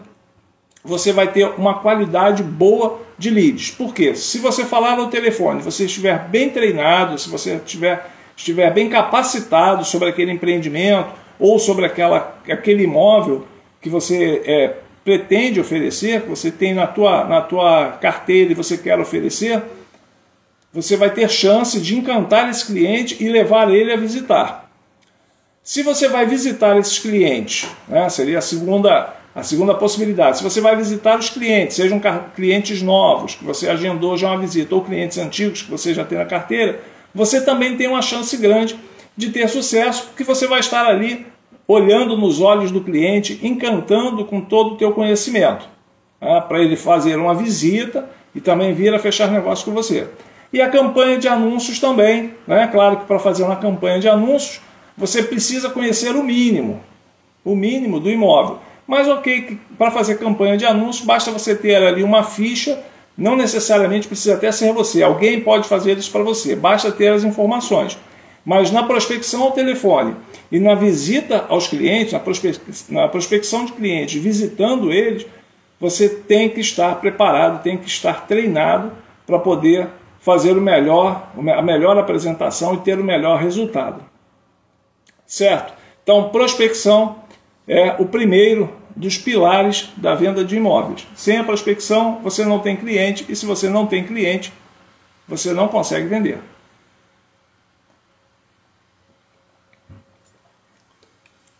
[0.83, 3.73] você vai ter uma qualidade boa de leads.
[3.73, 4.15] Por quê?
[4.15, 9.85] Se você falar no telefone, você estiver bem treinado, se você estiver, estiver bem capacitado
[9.85, 13.52] sobre aquele empreendimento ou sobre aquela, aquele imóvel
[13.83, 18.79] que você é, pretende oferecer, que você tem na tua, na tua carteira e você
[18.79, 19.63] quer oferecer,
[20.73, 24.71] você vai ter chance de encantar esse cliente e levar ele a visitar.
[25.63, 30.61] Se você vai visitar esses clientes, né, seria a segunda a segunda possibilidade, se você
[30.61, 31.99] vai visitar os clientes, sejam
[32.37, 36.19] clientes novos, que você agendou já uma visita, ou clientes antigos que você já tem
[36.19, 36.81] na carteira,
[37.15, 38.79] você também tem uma chance grande
[39.17, 41.27] de ter sucesso, porque você vai estar ali
[41.67, 45.69] olhando nos olhos do cliente, encantando com todo o teu conhecimento,
[46.21, 50.09] né, para ele fazer uma visita e também vir a fechar negócio com você.
[50.53, 52.69] E a campanha de anúncios também, né?
[52.71, 54.61] claro que para fazer uma campanha de anúncios,
[54.97, 56.81] você precisa conhecer o mínimo,
[57.43, 58.59] o mínimo do imóvel.
[58.87, 62.79] Mas ok, para fazer campanha de anúncio, basta você ter ali uma ficha,
[63.17, 67.25] não necessariamente precisa até ser você, alguém pode fazer isso para você, basta ter as
[67.25, 67.97] informações.
[68.45, 70.17] Mas na prospecção ao telefone
[70.51, 72.13] e na visita aos clientes,
[72.89, 75.27] na prospecção de clientes, visitando eles,
[75.79, 78.93] você tem que estar preparado, tem que estar treinado
[79.27, 79.89] para poder
[80.21, 84.05] fazer o melhor, a melhor apresentação e ter o melhor resultado.
[85.27, 85.73] Certo?
[86.03, 87.17] Então, prospecção
[87.67, 91.07] é o primeiro dos pilares da venda de imóveis.
[91.15, 94.53] Sem a prospecção, você não tem cliente, e se você não tem cliente,
[95.27, 96.39] você não consegue vender.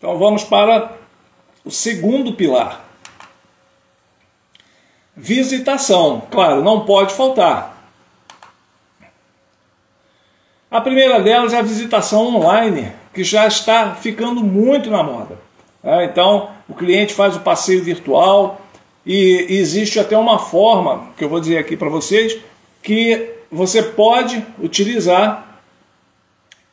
[0.03, 0.97] Então vamos para
[1.63, 2.83] o segundo pilar.
[5.15, 6.23] Visitação.
[6.29, 7.87] Claro, não pode faltar.
[10.69, 15.39] A primeira delas é a visitação online, que já está ficando muito na moda.
[15.81, 18.59] É, então, o cliente faz o passeio virtual
[19.05, 22.41] e existe até uma forma, que eu vou dizer aqui para vocês,
[22.81, 25.61] que você pode utilizar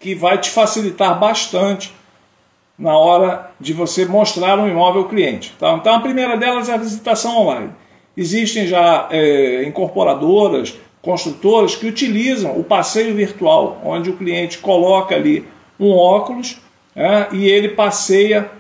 [0.01, 1.95] que vai te facilitar bastante
[2.81, 5.55] na hora de você mostrar um imóvel ao cliente.
[5.59, 5.75] Tá?
[5.75, 7.71] Então, a primeira delas é a visitação online.
[8.17, 15.47] Existem já é, incorporadoras, construtoras que utilizam o passeio virtual, onde o cliente coloca ali
[15.79, 16.61] um óculos
[16.97, 18.51] é, e ele passeia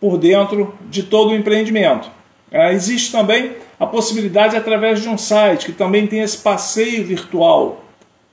[0.00, 2.10] por dentro de todo o empreendimento.
[2.50, 7.84] É, existe também a possibilidade através de um site que também tem esse passeio virtual,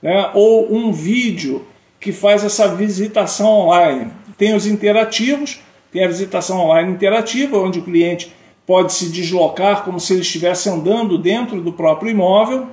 [0.02, 1.66] né, ou um vídeo
[2.00, 4.10] que faz essa visitação online.
[4.36, 5.60] Tem os interativos,
[5.92, 8.32] tem a visitação online interativa, onde o cliente
[8.66, 12.68] pode se deslocar como se ele estivesse andando dentro do próprio imóvel,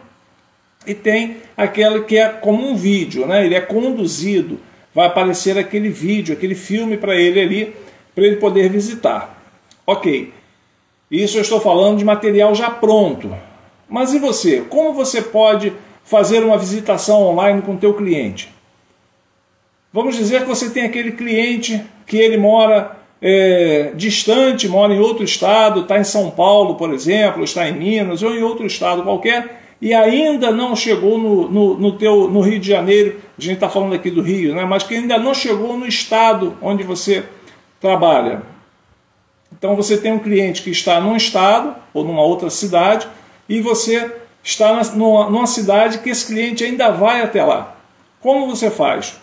[0.85, 3.45] e tem aquela que é como um vídeo, né?
[3.45, 4.59] ele é conduzido,
[4.95, 7.75] vai aparecer aquele vídeo, aquele filme para ele ali
[8.15, 9.37] para ele poder visitar.
[9.85, 10.33] Ok,
[11.09, 13.33] isso eu estou falando de material já pronto.
[13.87, 14.61] Mas e você?
[14.61, 18.49] Como você pode fazer uma visitação online com o teu cliente?
[19.93, 25.23] Vamos dizer que você tem aquele cliente que ele mora é, distante, mora em outro
[25.23, 29.61] estado, está em São Paulo, por exemplo, está em Minas ou em outro estado qualquer,
[29.81, 33.67] e ainda não chegou no, no, no, teu, no Rio de Janeiro, a gente está
[33.67, 34.63] falando aqui do Rio, né?
[34.63, 37.25] mas que ainda não chegou no estado onde você
[37.79, 38.43] trabalha.
[39.51, 43.07] Então você tem um cliente que está num estado ou numa outra cidade
[43.49, 44.09] e você
[44.43, 47.75] está numa, numa cidade que esse cliente ainda vai até lá.
[48.21, 49.20] Como você faz?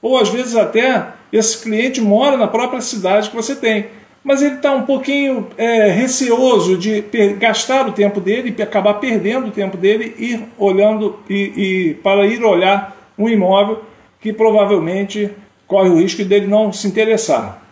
[0.00, 3.86] Ou às vezes até esse cliente mora na própria cidade que você tem,
[4.22, 7.04] mas ele está um pouquinho é, receoso de
[7.38, 12.26] gastar o tempo dele e acabar perdendo o tempo dele ir olhando e, e para
[12.26, 13.84] ir olhar um imóvel
[14.20, 15.30] que provavelmente
[15.66, 17.62] corre o risco dele não se interessar.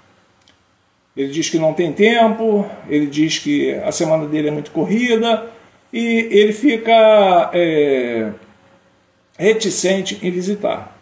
[1.16, 5.48] Ele diz que não tem tempo, ele diz que a semana dele é muito corrida
[5.92, 8.30] e ele fica é,
[9.36, 10.93] reticente em visitar.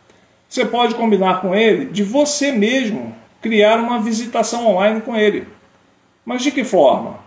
[0.53, 5.49] Você pode combinar com ele de você mesmo criar uma visitação online com ele.
[6.27, 7.21] Mas de que forma?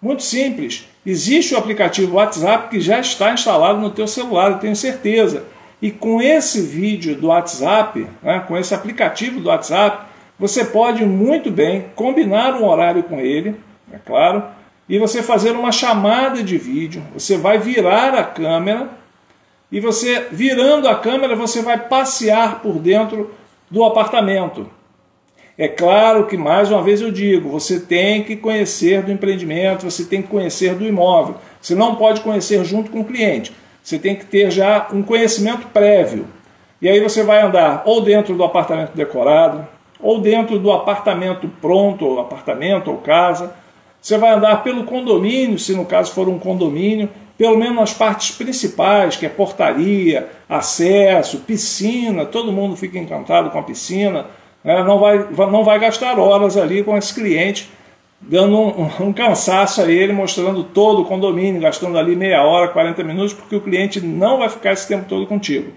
[0.00, 0.86] Muito simples.
[1.04, 5.46] Existe o aplicativo WhatsApp que já está instalado no teu celular, eu tenho certeza.
[5.82, 10.06] E com esse vídeo do WhatsApp, né, com esse aplicativo do WhatsApp,
[10.38, 13.56] você pode muito bem combinar um horário com ele,
[13.92, 14.44] é claro,
[14.88, 17.02] e você fazer uma chamada de vídeo.
[17.14, 18.99] Você vai virar a câmera
[19.70, 23.30] e você, virando a câmera, você vai passear por dentro
[23.70, 24.68] do apartamento.
[25.56, 30.04] É claro que, mais uma vez eu digo, você tem que conhecer do empreendimento, você
[30.04, 31.36] tem que conhecer do imóvel.
[31.60, 33.52] Você não pode conhecer junto com o cliente.
[33.82, 36.26] Você tem que ter já um conhecimento prévio.
[36.80, 39.66] E aí você vai andar ou dentro do apartamento decorado,
[40.00, 43.54] ou dentro do apartamento pronto, ou apartamento ou casa,
[44.00, 48.32] você vai andar pelo condomínio, se no caso for um condomínio, pelo menos nas partes
[48.32, 54.26] principais, que é portaria, acesso, piscina, todo mundo fica encantado com a piscina,
[54.62, 54.84] né?
[54.84, 57.70] não, vai, não vai gastar horas ali com esse cliente,
[58.20, 63.02] dando um, um, cansaço a ele, mostrando todo o condomínio, gastando ali meia hora, 40
[63.04, 65.72] minutos, porque o cliente não vai ficar esse tempo todo contigo.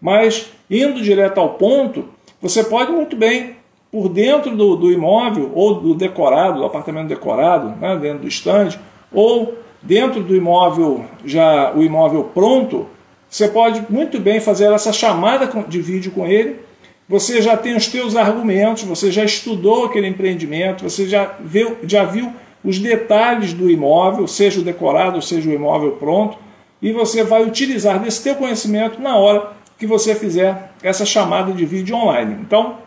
[0.00, 2.08] Mas, indo direto ao ponto,
[2.40, 3.56] você pode muito bem
[3.90, 8.78] por dentro do, do imóvel, ou do decorado, do apartamento decorado, né, dentro do estande,
[9.12, 12.86] ou dentro do imóvel, já o imóvel pronto,
[13.28, 16.60] você pode muito bem fazer essa chamada de vídeo com ele.
[17.08, 22.04] Você já tem os teus argumentos, você já estudou aquele empreendimento, você já viu, já
[22.04, 22.32] viu
[22.64, 26.38] os detalhes do imóvel, seja o decorado, seja o imóvel pronto,
[26.80, 31.66] e você vai utilizar desse teu conhecimento na hora que você fizer essa chamada de
[31.66, 32.38] vídeo online.
[32.40, 32.78] Então,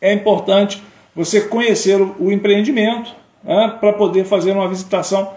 [0.00, 0.82] é importante
[1.14, 5.32] você conhecer o empreendimento né, para poder fazer uma visitação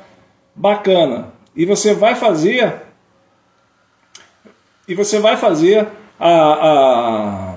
[0.55, 1.33] bacana.
[1.55, 2.81] E você vai fazer
[4.87, 5.87] e você vai fazer
[6.19, 7.55] a, a,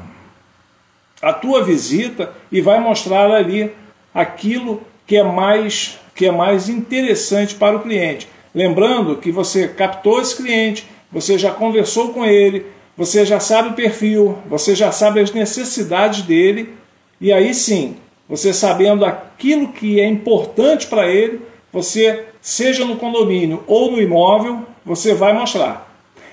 [1.22, 3.72] a tua visita e vai mostrar ali
[4.14, 8.28] aquilo que é mais que é mais interessante para o cliente.
[8.52, 13.74] Lembrando que você captou esse cliente, você já conversou com ele, você já sabe o
[13.74, 16.74] perfil, você já sabe as necessidades dele
[17.20, 17.96] e aí sim,
[18.28, 21.40] você sabendo aquilo que é importante para ele,
[21.72, 25.88] você, seja no condomínio ou no imóvel, você vai mostrar.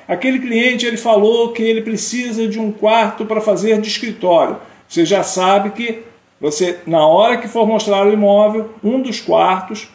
[0.08, 4.58] Aquele cliente ele falou que ele precisa de um quarto para fazer de escritório.
[4.88, 6.04] Você já sabe que
[6.40, 9.90] você, na hora que for mostrar o imóvel, um dos quartos,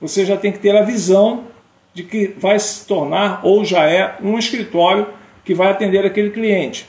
[0.00, 1.44] você já tem que ter a visão
[1.92, 5.08] de que vai se tornar ou já é um escritório
[5.44, 6.86] que vai atender aquele cliente.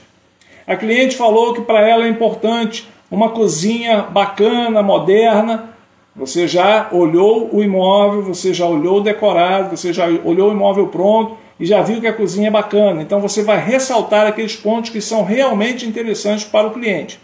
[0.66, 5.70] A cliente falou que para ela é importante uma cozinha bacana, moderna.
[6.18, 10.88] Você já olhou o imóvel, você já olhou o decorado, você já olhou o imóvel
[10.88, 13.00] pronto e já viu que a cozinha é bacana.
[13.00, 17.20] Então você vai ressaltar aqueles pontos que são realmente interessantes para o cliente.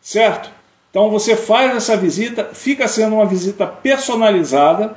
[0.00, 0.50] Certo?
[0.90, 4.96] Então você faz essa visita, fica sendo uma visita personalizada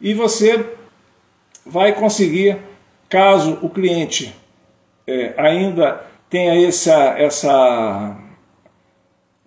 [0.00, 0.64] e você
[1.66, 2.58] vai conseguir,
[3.08, 4.34] caso o cliente
[5.06, 8.16] é, ainda tenha essa, essa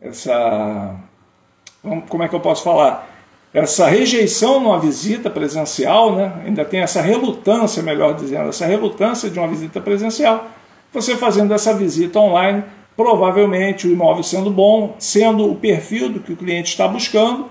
[0.02, 1.00] essa
[2.08, 3.10] como é que eu posso falar?
[3.54, 6.42] Essa rejeição numa visita presencial, né?
[6.46, 10.48] ainda tem essa relutância, melhor dizendo, essa relutância de uma visita presencial.
[10.94, 12.64] Você fazendo essa visita online,
[12.96, 17.50] provavelmente o imóvel sendo bom, sendo o perfil do que o cliente está buscando,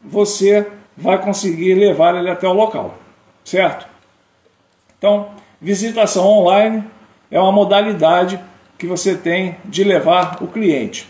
[0.00, 0.66] você
[0.96, 2.94] vai conseguir levar ele até o local,
[3.44, 3.86] certo?
[4.98, 5.28] Então,
[5.60, 6.84] visitação online
[7.30, 8.38] é uma modalidade
[8.78, 11.08] que você tem de levar o cliente.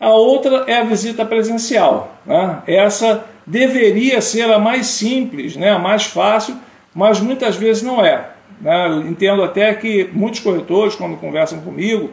[0.00, 2.16] A outra é a visita presencial.
[2.24, 2.62] Né?
[2.66, 5.70] Essa deveria ser a mais simples, né?
[5.70, 6.56] a mais fácil,
[6.94, 8.30] mas muitas vezes não é.
[8.62, 9.04] Né?
[9.06, 12.10] Entendo até que muitos corretores, quando conversam comigo,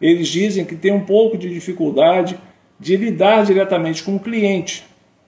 [0.00, 2.36] eles dizem que tem um pouco de dificuldade
[2.78, 4.84] de lidar diretamente com o cliente.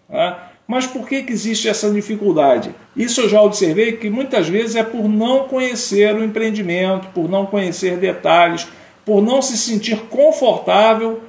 [0.09, 0.37] Né?
[0.67, 2.75] Mas por que, que existe essa dificuldade?
[2.97, 7.47] Isso eu já observei que muitas vezes é por não conhecer o empreendimento, por não
[7.47, 8.67] conhecer detalhes,
[9.05, 11.21] por não se sentir confortável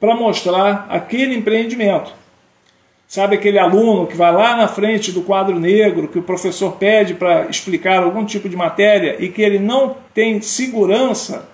[0.00, 2.12] para mostrar aquele empreendimento.
[3.06, 7.14] Sabe aquele aluno que vai lá na frente do quadro negro, que o professor pede
[7.14, 11.48] para explicar algum tipo de matéria e que ele não tem segurança,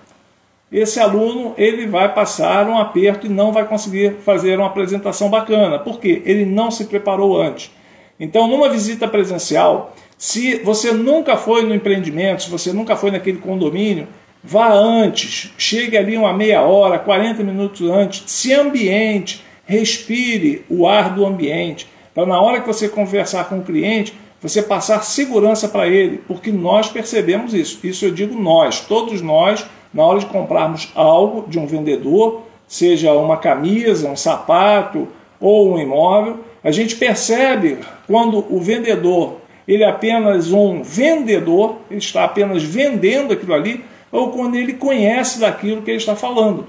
[0.71, 5.79] esse aluno ele vai passar um aperto e não vai conseguir fazer uma apresentação bacana.
[5.79, 6.21] Por quê?
[6.25, 7.71] Ele não se preparou antes.
[8.19, 13.37] Então, numa visita presencial, se você nunca foi no empreendimento, se você nunca foi naquele
[13.37, 14.07] condomínio,
[14.49, 21.13] Vá antes, chegue ali uma meia hora, 40 minutos antes, se ambiente, respire o ar
[21.13, 25.85] do ambiente, para na hora que você conversar com o cliente, você passar segurança para
[25.89, 27.85] ele, porque nós percebemos isso.
[27.85, 33.11] Isso eu digo nós, todos nós, na hora de comprarmos algo de um vendedor, seja
[33.11, 35.09] uma camisa, um sapato
[35.41, 41.99] ou um imóvel, a gente percebe quando o vendedor ele é apenas um vendedor, ele
[41.99, 43.83] está apenas vendendo aquilo ali,
[44.17, 46.65] ou quando ele conhece daquilo que ele está falando.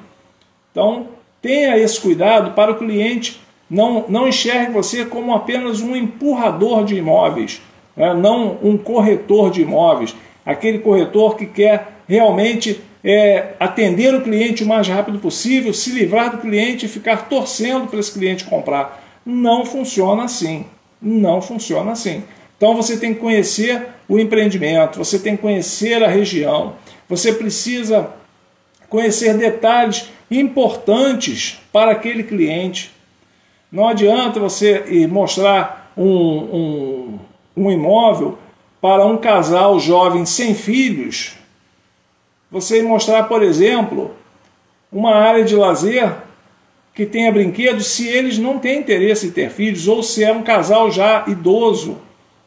[0.71, 1.09] Então,
[1.41, 3.41] tenha esse cuidado para o cliente
[3.71, 7.61] não, não enxergue você como apenas um empurrador de imóveis,
[7.97, 8.15] né?
[8.15, 14.67] não um corretor de imóveis, aquele corretor que quer realmente é, atender o cliente o
[14.67, 19.05] mais rápido possível, se livrar do cliente e ficar torcendo para esse cliente comprar.
[19.25, 20.65] Não funciona assim.
[21.01, 22.25] Não funciona assim.
[22.57, 26.75] Então você tem que conhecer o empreendimento, você tem que conhecer a região,
[27.09, 28.11] você precisa
[28.89, 32.93] conhecer detalhes importantes para aquele cliente.
[33.71, 37.19] Não adianta você mostrar um, um,
[37.57, 38.39] um imóvel
[38.81, 41.35] para um casal jovem sem filhos.
[42.51, 44.15] Você mostrar, por exemplo,
[44.91, 46.15] uma área de lazer
[46.95, 50.43] que tenha brinquedos se eles não têm interesse em ter filhos ou se é um
[50.43, 51.99] casal já idoso.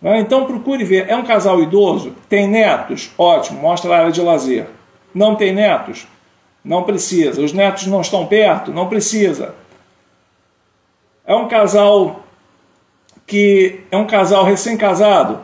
[0.02, 0.20] Né?
[0.20, 2.16] Então procure ver, é um casal idoso?
[2.28, 3.12] Tem netos?
[3.18, 4.68] Ótimo, mostra a área de lazer.
[5.14, 6.08] Não tem netos?
[6.64, 7.42] Não precisa.
[7.42, 8.72] Os netos não estão perto?
[8.72, 9.56] Não precisa.
[11.26, 12.24] É um casal
[13.28, 15.40] que é um casal recém-casado?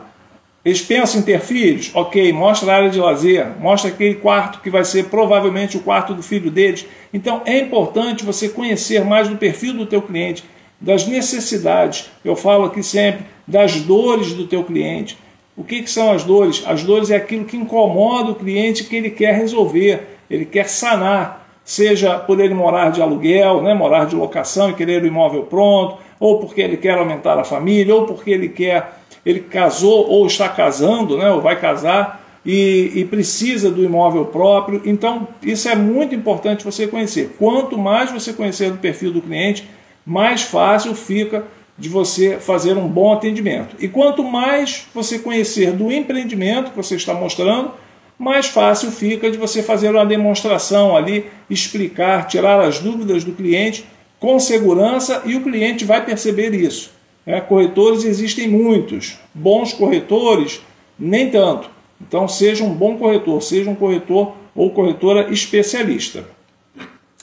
[0.64, 1.90] Eles pensam em ter filhos?
[1.94, 6.12] Ok, mostra a área de lazer, mostra aquele quarto que vai ser provavelmente o quarto
[6.12, 6.84] do filho deles.
[7.14, 10.44] Então é importante você conhecer mais do perfil do teu cliente,
[10.80, 12.10] das necessidades.
[12.24, 15.18] Eu falo aqui sempre das dores do teu cliente.
[15.56, 16.62] O que, que são as dores?
[16.66, 21.48] As dores é aquilo que incomoda o cliente que ele quer resolver, ele quer sanar,
[21.64, 25.96] seja por ele morar de aluguel, né, morar de locação e querer o imóvel pronto,
[26.20, 30.48] ou porque ele quer aumentar a família, ou porque ele quer, ele casou ou está
[30.48, 34.82] casando, né, ou vai casar e, e precisa do imóvel próprio.
[34.84, 37.34] Então, isso é muito importante você conhecer.
[37.38, 39.68] Quanto mais você conhecer do perfil do cliente,
[40.06, 41.44] mais fácil fica
[41.78, 43.76] de você fazer um bom atendimento.
[43.78, 47.72] E quanto mais você conhecer do empreendimento que você está mostrando,
[48.18, 53.86] mais fácil fica de você fazer uma demonstração ali, explicar, tirar as dúvidas do cliente
[54.18, 56.90] com segurança e o cliente vai perceber isso.
[57.24, 60.60] É, corretores existem muitos, bons corretores,
[60.98, 61.70] nem tanto.
[62.00, 66.24] Então, seja um bom corretor, seja um corretor ou corretora especialista.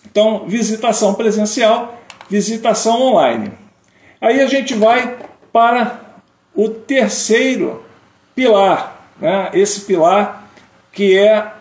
[0.10, 3.52] Então, visitação presencial, visitação online.
[4.20, 5.18] Aí a gente vai
[5.52, 6.02] para
[6.54, 7.84] o terceiro
[8.34, 9.50] pilar, né?
[9.54, 10.50] esse pilar
[10.92, 11.52] que é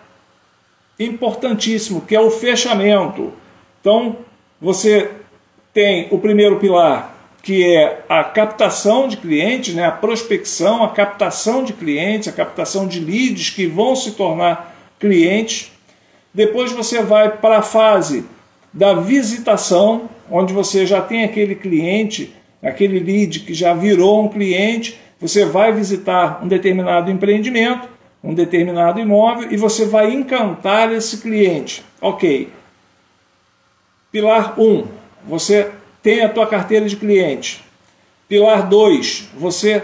[0.99, 3.33] importantíssimo, que é o fechamento.
[3.81, 4.17] Então,
[4.59, 5.11] você
[5.73, 9.85] tem o primeiro pilar, que é a captação de clientes, né?
[9.85, 15.71] a prospecção, a captação de clientes, a captação de leads que vão se tornar clientes.
[16.33, 18.25] Depois você vai para a fase
[18.73, 22.33] da visitação, onde você já tem aquele cliente
[22.65, 27.87] aquele lead que já virou um cliente, você vai visitar um determinado empreendimento,
[28.23, 31.83] um determinado imóvel e você vai encantar esse cliente.
[32.01, 32.49] Ok.
[34.11, 34.87] Pilar 1, um,
[35.27, 37.63] você tem a tua carteira de cliente.
[38.27, 39.83] Pilar 2, você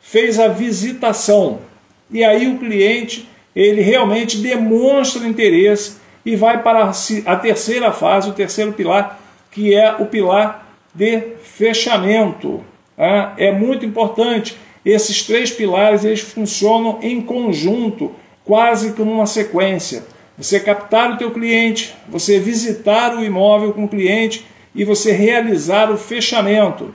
[0.00, 1.60] fez a visitação.
[2.10, 6.92] E aí o cliente, ele realmente demonstra interesse e vai para
[7.26, 9.18] a terceira fase, o terceiro pilar,
[9.50, 10.61] que é o pilar
[10.94, 12.62] de fechamento.
[12.96, 13.34] Tá?
[13.36, 14.56] É muito importante.
[14.84, 18.12] Esses três pilares eles funcionam em conjunto,
[18.44, 20.04] quase como uma sequência.
[20.36, 25.90] Você captar o teu cliente, você visitar o imóvel com o cliente e você realizar
[25.90, 26.94] o fechamento.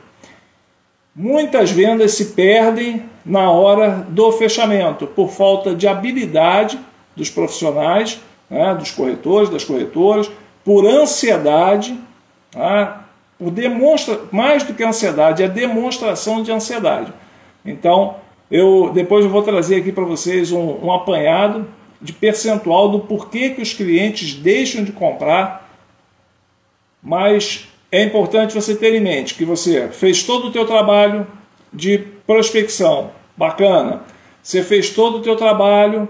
[1.16, 6.80] Muitas vendas se perdem na hora do fechamento por falta de habilidade
[7.16, 8.20] dos profissionais,
[8.50, 10.30] né, dos corretores, das corretoras,
[10.64, 11.98] por ansiedade,
[12.52, 13.07] tá?
[13.40, 17.14] O demonstra, mais do que ansiedade, é demonstração de ansiedade.
[17.64, 18.16] Então,
[18.50, 21.68] eu depois eu vou trazer aqui para vocês um, um apanhado
[22.02, 25.70] de percentual do porquê que os clientes deixam de comprar,
[27.02, 31.28] mas é importante você ter em mente que você fez todo o teu trabalho
[31.74, 34.04] de prospecção, bacana.
[34.42, 36.08] Você fez todo o teu trabalho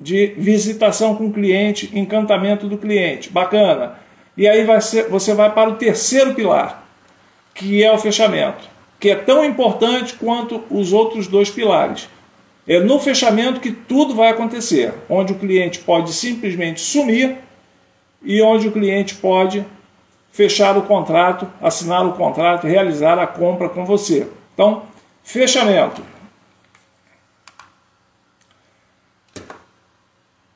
[0.00, 3.98] de visitação com o cliente, encantamento do cliente, bacana.
[4.36, 6.84] E aí vai ser, você vai para o terceiro pilar,
[7.54, 8.68] que é o fechamento,
[8.98, 12.08] que é tão importante quanto os outros dois pilares.
[12.66, 17.38] É no fechamento que tudo vai acontecer, onde o cliente pode simplesmente sumir
[18.22, 19.64] e onde o cliente pode
[20.30, 24.28] fechar o contrato, assinar o contrato, realizar a compra com você.
[24.54, 24.84] Então,
[25.22, 26.02] fechamento.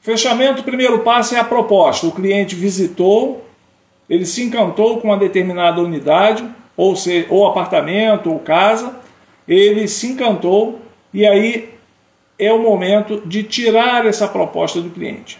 [0.00, 2.06] Fechamento, o primeiro passo é a proposta.
[2.06, 3.43] O cliente visitou,
[4.14, 8.94] ele se encantou com uma determinada unidade, ou, se, ou apartamento, ou casa,
[9.46, 10.80] ele se encantou
[11.12, 11.74] e aí
[12.38, 15.38] é o momento de tirar essa proposta do cliente.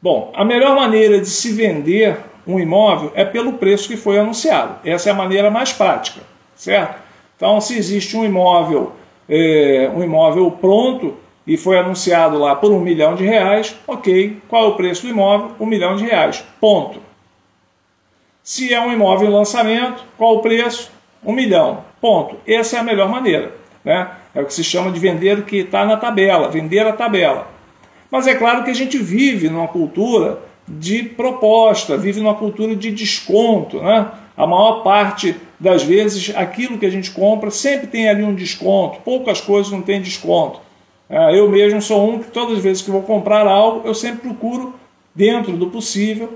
[0.00, 4.76] Bom, a melhor maneira de se vender um imóvel é pelo preço que foi anunciado.
[4.84, 6.20] Essa é a maneira mais prática,
[6.54, 7.02] certo?
[7.36, 8.92] Então, se existe um imóvel,
[9.28, 11.16] é, um imóvel pronto
[11.46, 15.08] e foi anunciado lá por um milhão de reais, ok, qual é o preço do
[15.08, 15.52] imóvel?
[15.60, 17.07] Um milhão de reais, ponto.
[18.48, 20.90] Se é um imóvel em lançamento, qual o preço?
[21.22, 21.84] Um milhão.
[22.00, 22.36] Ponto.
[22.46, 23.52] Essa é a melhor maneira.
[23.84, 24.10] Né?
[24.34, 27.46] É o que se chama de vender o que está na tabela, vender a tabela.
[28.10, 32.90] Mas é claro que a gente vive numa cultura de proposta, vive numa cultura de
[32.90, 33.82] desconto.
[33.82, 34.06] Né?
[34.34, 39.00] A maior parte das vezes aquilo que a gente compra sempre tem ali um desconto,
[39.00, 40.58] poucas coisas não tem desconto.
[41.10, 44.20] Ah, eu mesmo sou um que todas as vezes que vou comprar algo, eu sempre
[44.20, 44.74] procuro,
[45.14, 46.32] dentro do possível,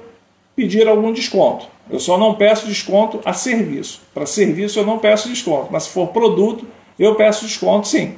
[0.55, 1.73] pedir algum desconto.
[1.93, 4.01] Eu só não peço desconto a serviço.
[4.15, 6.67] Para serviço eu não peço desconto, mas se for produto,
[6.99, 8.15] eu peço desconto sim.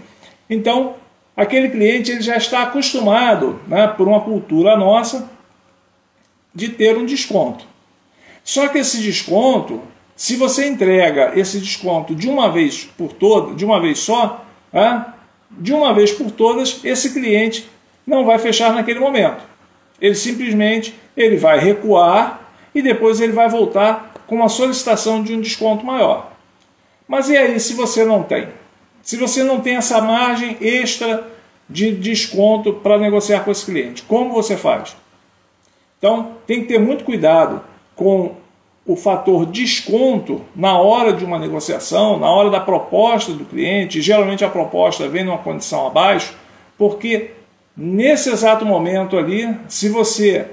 [0.49, 0.95] Então,
[1.37, 5.29] aquele cliente ele já está acostumado, né, por uma cultura nossa,
[6.55, 7.66] de ter um desconto.
[8.45, 9.83] Só que esse desconto,
[10.14, 15.05] se você entrega esse desconto de uma vez por toda, de uma vez só, né,
[15.51, 17.68] de uma vez por todas, esse cliente
[18.07, 19.43] não vai fechar naquele momento.
[20.01, 22.43] Ele simplesmente ele vai recuar
[22.75, 26.33] e depois ele vai voltar com uma solicitação de um desconto maior.
[27.07, 28.49] Mas e aí se você não tem?
[29.03, 31.29] Se você não tem essa margem extra
[31.68, 34.97] de desconto para negociar com esse cliente, como você faz?
[35.99, 37.62] Então, tem que ter muito cuidado
[37.95, 38.35] com
[38.87, 44.45] o fator desconto na hora de uma negociação, na hora da proposta do cliente, geralmente
[44.45, 46.37] a proposta vem numa condição abaixo,
[46.77, 47.31] porque
[47.75, 50.51] nesse exato momento ali, se você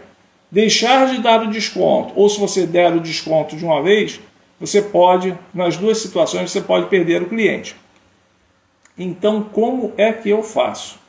[0.52, 4.20] deixar de dar o desconto ou se você der o desconto de uma vez,
[4.60, 7.76] você pode, nas duas situações, você pode perder o cliente.
[8.98, 11.00] Então, como é que eu faço?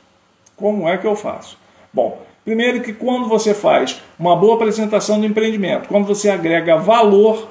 [0.55, 1.57] Como é que eu faço?
[1.93, 7.49] Bom, primeiro que quando você faz uma boa apresentação do empreendimento, quando você agrega valor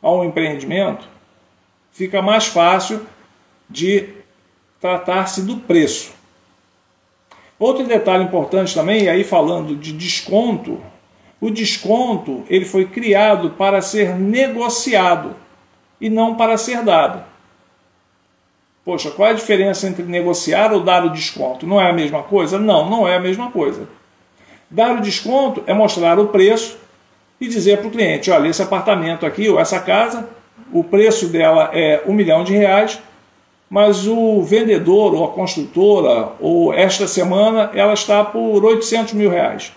[0.00, 1.06] ao empreendimento,
[1.92, 3.06] fica mais fácil
[3.68, 4.08] de
[4.80, 6.12] tratar-se do preço.
[7.58, 10.80] Outro detalhe importante também, aí falando de desconto,
[11.42, 15.34] o desconto ele foi criado para ser negociado
[16.00, 17.24] e não para ser dado.
[18.84, 21.66] Poxa, qual é a diferença entre negociar ou dar o desconto?
[21.66, 22.60] Não é a mesma coisa?
[22.60, 23.88] Não, não é a mesma coisa.
[24.70, 26.78] Dar o desconto é mostrar o preço
[27.40, 30.28] e dizer para o cliente: olha, esse apartamento aqui ou essa casa,
[30.72, 33.00] o preço dela é um milhão de reais,
[33.68, 39.72] mas o vendedor ou a construtora, ou esta semana, ela está por 800 mil reais.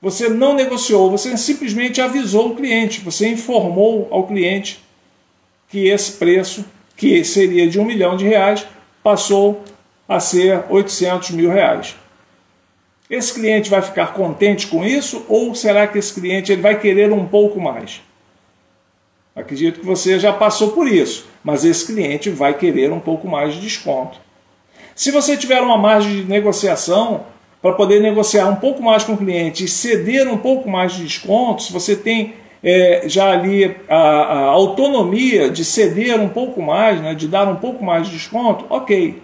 [0.00, 4.80] Você não negociou, você simplesmente avisou o cliente, você informou ao cliente
[5.68, 6.64] que esse preço
[6.98, 8.66] que seria de um milhão de reais,
[9.04, 9.62] passou
[10.08, 11.94] a ser 800 mil reais.
[13.08, 17.12] Esse cliente vai ficar contente com isso ou será que esse cliente ele vai querer
[17.12, 18.02] um pouco mais?
[19.34, 23.54] Acredito que você já passou por isso, mas esse cliente vai querer um pouco mais
[23.54, 24.18] de desconto.
[24.96, 27.24] Se você tiver uma margem de negociação
[27.60, 31.04] para poder negociar um pouco mais com o cliente e ceder um pouco mais de
[31.04, 37.00] desconto, se você tem é, já ali a, a, autonomia de ceder um pouco mais,
[37.00, 39.22] né, de dar um pouco mais de desconto, ok.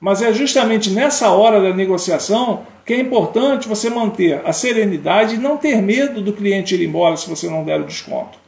[0.00, 5.38] Mas é justamente nessa hora da negociação que é importante você manter a serenidade e
[5.38, 8.38] não ter medo do cliente ir embora se você não der o desconto.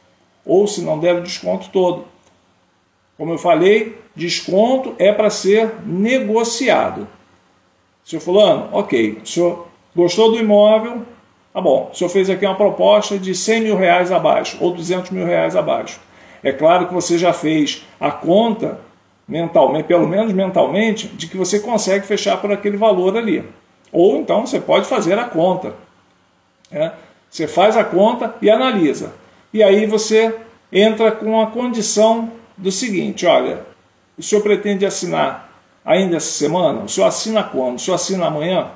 [0.45, 2.05] Ou se não der o desconto todo.
[3.17, 7.07] Como eu falei, desconto é para ser negociado.
[8.03, 11.05] Seu fulano, ok, o senhor gostou do imóvel,
[11.53, 15.11] Tá bom, o senhor fez aqui uma proposta de 100 mil reais abaixo ou 200
[15.11, 15.99] mil reais abaixo.
[16.41, 18.79] É claro que você já fez a conta
[19.27, 23.47] mentalmente, pelo menos mentalmente, de que você consegue fechar por aquele valor ali.
[23.91, 25.75] Ou então você pode fazer a conta.
[26.71, 26.91] Né?
[27.29, 29.13] Você faz a conta e analisa.
[29.53, 30.35] E aí você
[30.71, 33.61] entra com a condição do seguinte: olha,
[34.17, 35.52] o senhor pretende assinar
[35.85, 36.81] ainda essa semana?
[36.81, 37.77] O senhor assina quando?
[37.77, 38.71] O senhor assina amanhã?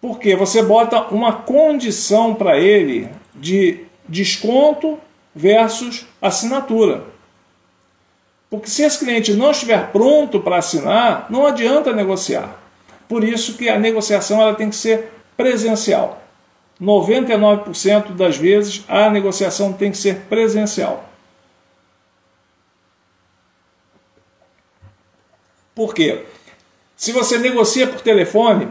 [0.00, 4.98] Porque você bota uma condição para ele de desconto
[5.34, 7.04] versus assinatura.
[8.50, 12.56] Porque se esse cliente não estiver pronto para assinar, não adianta negociar.
[13.08, 16.22] Por isso que a negociação ela tem que ser presencial.
[16.80, 21.07] 99% das vezes a negociação tem que ser presencial.
[25.78, 26.24] Por quê?
[26.96, 28.66] Se você negocia por telefone,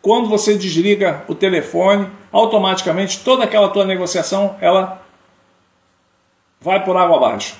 [0.00, 5.02] quando você desliga o telefone, automaticamente toda aquela tua negociação ela
[6.62, 7.58] vai por água abaixo.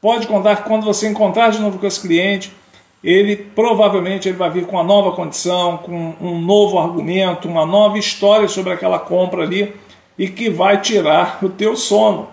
[0.00, 2.52] Pode contar que quando você encontrar de novo com esse cliente,
[3.00, 7.96] ele provavelmente ele vai vir com uma nova condição, com um novo argumento, uma nova
[7.96, 9.72] história sobre aquela compra ali
[10.18, 12.28] e que vai tirar o teu sono.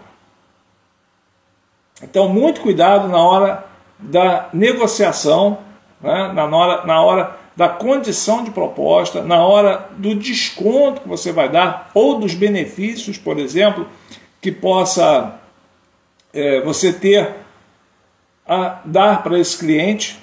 [2.01, 3.72] Então, muito cuidado na hora
[4.03, 5.59] da negociação,
[6.01, 6.31] né?
[6.33, 11.49] na, hora, na hora da condição de proposta, na hora do desconto que você vai
[11.49, 13.87] dar, ou dos benefícios, por exemplo,
[14.41, 15.39] que possa
[16.33, 17.35] é, você ter
[18.45, 20.19] a dar para esse cliente.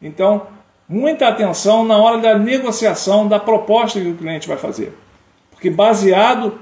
[0.00, 0.46] Então,
[0.88, 4.96] muita atenção na hora da negociação da proposta que o cliente vai fazer.
[5.50, 6.60] Porque baseado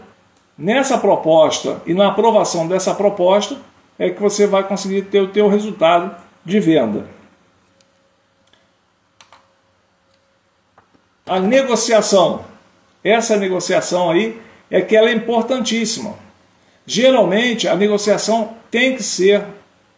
[0.59, 3.59] Nessa proposta e na aprovação dessa proposta
[3.99, 7.07] é que você vai conseguir ter o teu resultado de venda.
[11.27, 12.45] A negociação.
[13.03, 14.41] Essa negociação aí
[14.71, 16.15] é que ela é importantíssima.
[16.87, 19.45] Geralmente a negociação tem que ser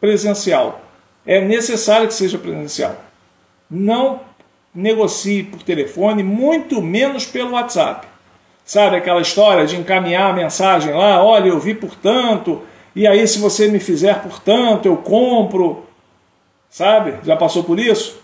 [0.00, 0.80] presencial.
[1.26, 2.96] É necessário que seja presencial.
[3.70, 4.20] Não
[4.74, 8.06] negocie por telefone, muito menos pelo WhatsApp.
[8.64, 12.62] Sabe aquela história de encaminhar a mensagem lá, olha, eu vi por tanto,
[12.98, 15.84] e aí se você me fizer por tanto, eu compro.
[16.68, 17.14] Sabe?
[17.22, 18.20] Já passou por isso?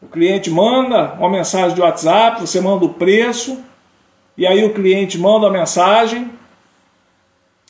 [0.00, 3.58] O cliente manda uma mensagem de WhatsApp, você manda o preço,
[4.38, 6.30] e aí o cliente manda a mensagem,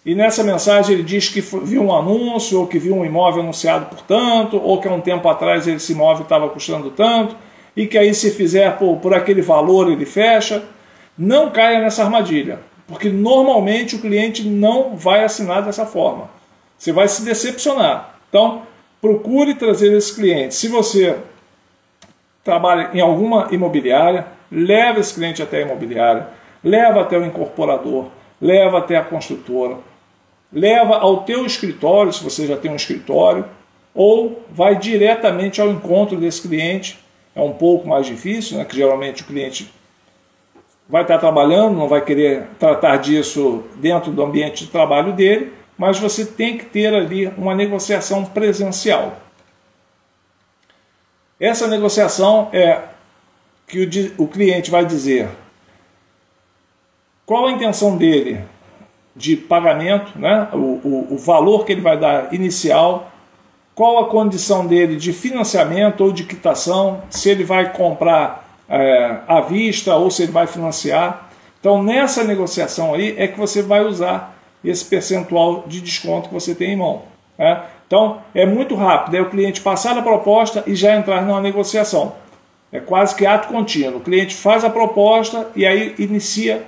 [0.07, 3.87] e nessa mensagem ele diz que viu um anúncio, ou que viu um imóvel anunciado
[3.87, 7.35] por tanto, ou que há um tempo atrás esse imóvel estava custando tanto,
[7.77, 10.63] e que aí se fizer por, por aquele valor ele fecha.
[11.19, 16.29] Não caia nessa armadilha, porque normalmente o cliente não vai assinar dessa forma.
[16.77, 18.17] Você vai se decepcionar.
[18.29, 18.63] Então,
[19.01, 20.55] procure trazer esse cliente.
[20.55, 21.17] Se você
[22.43, 26.29] trabalha em alguma imobiliária, leva esse cliente até a imobiliária,
[26.63, 28.07] leva até o incorporador,
[28.41, 29.79] leva até a construtora,
[30.53, 33.47] leva ao teu escritório, se você já tem um escritório,
[33.95, 36.99] ou vai diretamente ao encontro desse cliente.
[37.35, 39.73] É um pouco mais difícil, né, que geralmente o cliente
[40.89, 45.99] vai estar trabalhando, não vai querer tratar disso dentro do ambiente de trabalho dele, mas
[45.99, 49.17] você tem que ter ali uma negociação presencial.
[51.41, 52.83] Essa negociação é
[53.67, 55.29] que o, o cliente vai dizer
[57.27, 58.45] qual a intenção dele
[59.17, 60.49] de pagamento, né?
[60.53, 63.11] o, o, o valor que ele vai dar inicial,
[63.75, 69.41] qual a condição dele de financiamento ou de quitação, se ele vai comprar é, à
[69.41, 71.31] vista ou se ele vai financiar.
[71.61, 74.35] Então, nessa negociação aí é que você vai usar
[74.65, 77.03] esse percentual de desconto que você tem em mão.
[77.39, 77.63] Né?
[77.87, 79.17] Então, é muito rápido.
[79.17, 82.15] É o cliente passar a proposta e já entrar numa negociação.
[82.73, 83.99] É quase que ato contínuo.
[83.99, 86.65] O cliente faz a proposta e aí inicia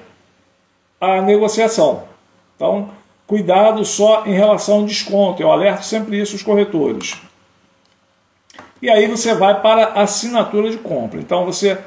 [1.01, 2.05] a negociação.
[2.55, 2.91] Então,
[3.27, 5.43] cuidado só em relação ao desconto.
[5.43, 7.21] Eu alerto sempre isso os corretores.
[8.81, 11.19] E aí você vai para assinatura de compra.
[11.19, 11.79] Então, você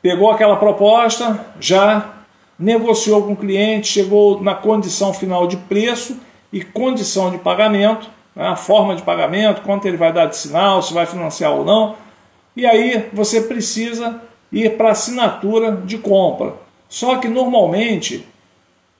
[0.00, 2.14] pegou aquela proposta, já
[2.58, 6.18] negociou com o cliente, chegou na condição final de preço
[6.52, 10.82] e condição de pagamento, né, a forma de pagamento, quanto ele vai dar de sinal,
[10.82, 11.96] se vai financiar ou não.
[12.56, 14.20] E aí você precisa
[14.50, 16.54] ir para assinatura de compra.
[16.88, 18.26] Só que normalmente,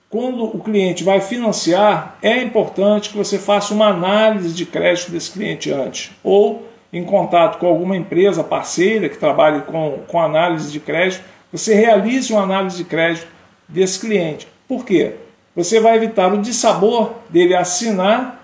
[0.09, 5.31] quando o cliente vai financiar, é importante que você faça uma análise de crédito desse
[5.31, 10.79] cliente antes, ou em contato com alguma empresa parceira que trabalhe com, com análise de
[10.79, 13.27] crédito, você realize uma análise de crédito
[13.67, 14.47] desse cliente.
[14.67, 15.15] Por quê?
[15.55, 18.43] Você vai evitar o dissabor dele assinar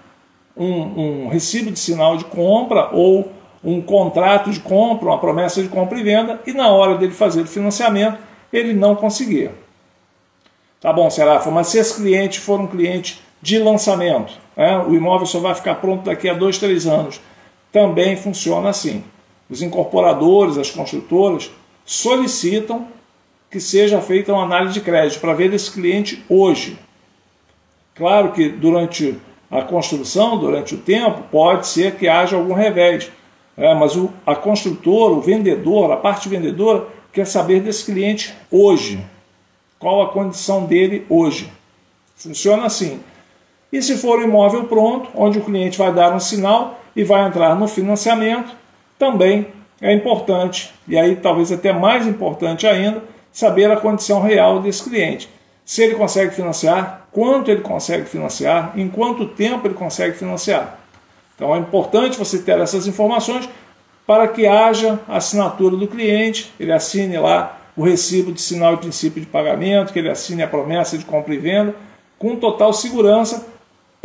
[0.56, 3.32] um, um recibo de sinal de compra ou
[3.64, 7.42] um contrato de compra, uma promessa de compra e venda, e na hora dele fazer
[7.42, 8.20] o financiamento,
[8.54, 9.50] ele não conseguir.
[10.80, 15.26] Tá bom, Serafa, mas se esse cliente for um cliente de lançamento, né, o imóvel
[15.26, 17.20] só vai ficar pronto daqui a dois, três anos,
[17.76, 19.04] também funciona assim.
[19.50, 21.52] Os incorporadores, as construtoras,
[21.84, 22.88] solicitam
[23.52, 26.80] que seja feita uma análise de crédito para ver esse cliente hoje.
[27.94, 29.20] Claro que durante
[29.52, 33.12] a construção, durante o tempo, pode ser que haja algum revés,
[33.58, 39.06] é, mas o, a construtora, o vendedor, a parte vendedora, quer saber desse cliente hoje.
[39.78, 41.52] Qual a condição dele hoje?
[42.16, 43.02] Funciona assim.
[43.70, 47.28] E se for um imóvel pronto, onde o cliente vai dar um sinal e vai
[47.28, 48.56] entrar no financiamento,
[48.98, 49.48] também
[49.82, 55.30] é importante, e aí talvez até mais importante ainda, saber a condição real desse cliente.
[55.66, 60.80] Se ele consegue financiar, quanto ele consegue financiar, em quanto tempo ele consegue financiar.
[61.36, 63.50] Então é importante você ter essas informações
[64.08, 69.20] para que haja assinatura do cliente, ele assine lá o recibo de sinal e princípio
[69.20, 71.76] de pagamento, que ele assine a promessa de compra e venda,
[72.18, 73.46] com total segurança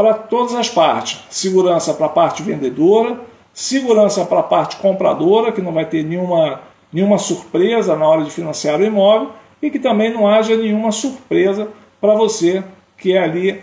[0.01, 1.21] para todas as partes.
[1.29, 3.21] Segurança para a parte vendedora,
[3.53, 8.31] segurança para a parte compradora, que não vai ter nenhuma nenhuma surpresa na hora de
[8.31, 11.69] financiar o imóvel e que também não haja nenhuma surpresa
[12.01, 12.65] para você
[12.97, 13.61] que é ali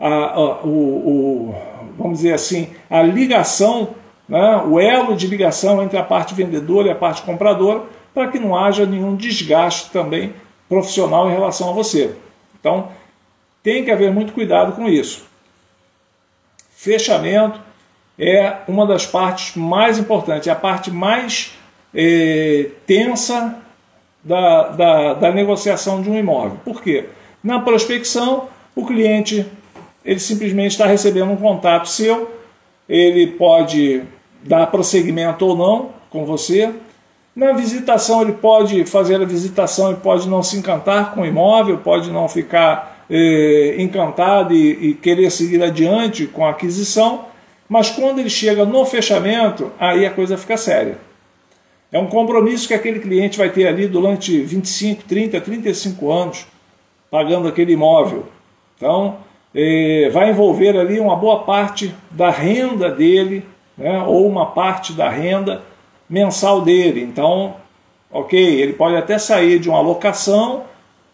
[0.00, 1.54] a, a, o, o,
[1.96, 3.90] vamos dizer assim, a ligação,
[4.28, 8.38] né, o elo de ligação entre a parte vendedora e a parte compradora, para que
[8.40, 10.34] não haja nenhum desgaste também
[10.68, 12.16] profissional em relação a você.
[12.58, 12.88] Então,
[13.62, 15.27] tem que haver muito cuidado com isso.
[16.80, 17.58] Fechamento
[18.16, 21.50] é uma das partes mais importantes, é a parte mais
[21.92, 23.56] é, tensa
[24.22, 26.60] da, da, da negociação de um imóvel.
[26.64, 27.06] Por quê?
[27.42, 29.44] Na prospecção, o cliente
[30.04, 32.30] ele simplesmente está recebendo um contato seu,
[32.88, 34.04] ele pode
[34.44, 36.72] dar prosseguimento ou não com você.
[37.34, 41.78] Na visitação, ele pode fazer a visitação e pode não se encantar com o imóvel,
[41.78, 47.26] pode não ficar eh, encantado e, e querer seguir adiante com a aquisição,
[47.68, 50.98] mas quando ele chega no fechamento, aí a coisa fica séria.
[51.90, 56.46] É um compromisso que aquele cliente vai ter ali durante 25, 30, 35 anos,
[57.10, 58.26] pagando aquele imóvel.
[58.76, 59.18] Então,
[59.54, 63.44] eh, vai envolver ali uma boa parte da renda dele,
[63.76, 65.62] né, ou uma parte da renda
[66.08, 67.02] mensal dele.
[67.02, 67.56] Então,
[68.10, 70.64] ok, ele pode até sair de uma locação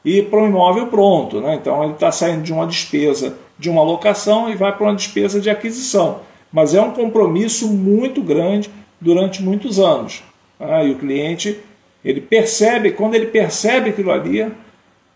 [0.04, 1.40] e para um imóvel pronto.
[1.40, 1.54] Né?
[1.54, 5.40] Então, ele está saindo de uma despesa de uma locação e vai para uma despesa
[5.40, 6.20] de aquisição.
[6.52, 10.22] Mas é um compromisso muito grande durante muitos anos.
[10.58, 10.82] Tá?
[10.82, 11.60] E o cliente,
[12.04, 14.50] ele percebe, quando ele percebe aquilo ali,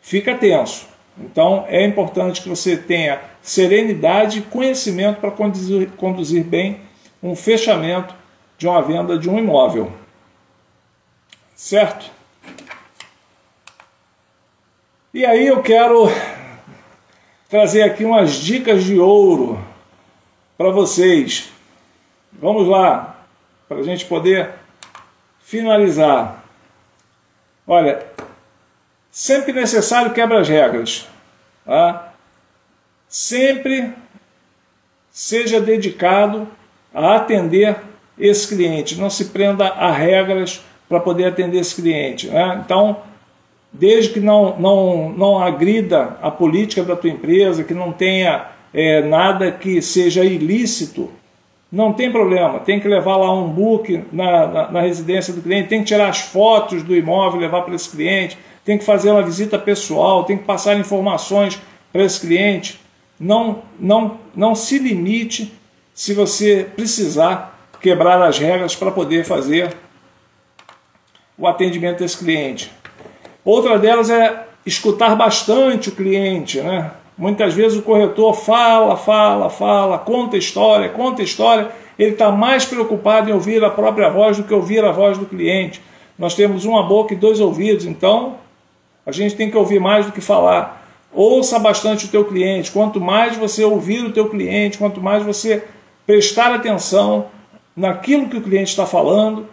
[0.01, 0.86] fica tenso.
[1.20, 6.80] Então, é importante que você tenha serenidade e conhecimento para conduzir, conduzir bem
[7.22, 8.14] um fechamento
[8.57, 9.93] de uma venda de um imóvel.
[11.57, 12.11] Certo?
[15.13, 16.07] E aí eu quero
[17.49, 19.59] trazer aqui umas dicas de ouro
[20.59, 21.51] para vocês.
[22.31, 23.17] Vamos lá,
[23.67, 24.51] para a gente poder
[25.41, 26.45] finalizar.
[27.67, 28.07] Olha,
[29.11, 31.09] sempre necessário quebra as regras.
[31.65, 32.13] Tá?
[33.09, 33.95] Sempre
[35.11, 36.47] seja dedicado
[36.93, 37.81] a atender
[38.19, 42.29] esse cliente, não se prenda a regras para poder atender esse cliente.
[42.29, 42.61] Né?
[42.63, 43.08] Então,
[43.73, 49.03] desde que não, não, não agrida a política da tua empresa, que não tenha é,
[49.03, 51.11] nada que seja ilícito,
[51.71, 55.69] não tem problema, tem que levar lá um book na, na, na, residência do cliente,
[55.69, 59.23] tem que tirar as fotos do imóvel, levar para esse cliente, tem que fazer uma
[59.23, 61.61] visita pessoal, tem que passar informações
[61.93, 62.81] para esse cliente.
[63.21, 65.53] Não, não, não se limite
[65.93, 69.77] se você precisar quebrar as regras para poder fazer
[71.37, 72.71] o atendimento desse cliente.
[73.49, 76.90] Outra delas é escutar bastante o cliente, né?
[77.16, 81.70] Muitas vezes o corretor fala, fala, fala, conta história, conta história.
[81.99, 85.24] Ele está mais preocupado em ouvir a própria voz do que ouvir a voz do
[85.24, 85.80] cliente.
[86.18, 88.36] Nós temos uma boca e dois ouvidos, então
[89.07, 90.86] a gente tem que ouvir mais do que falar.
[91.11, 92.70] Ouça bastante o teu cliente.
[92.70, 95.64] Quanto mais você ouvir o teu cliente, quanto mais você
[96.07, 97.28] prestar atenção,
[97.74, 99.46] naquilo que o cliente está falando,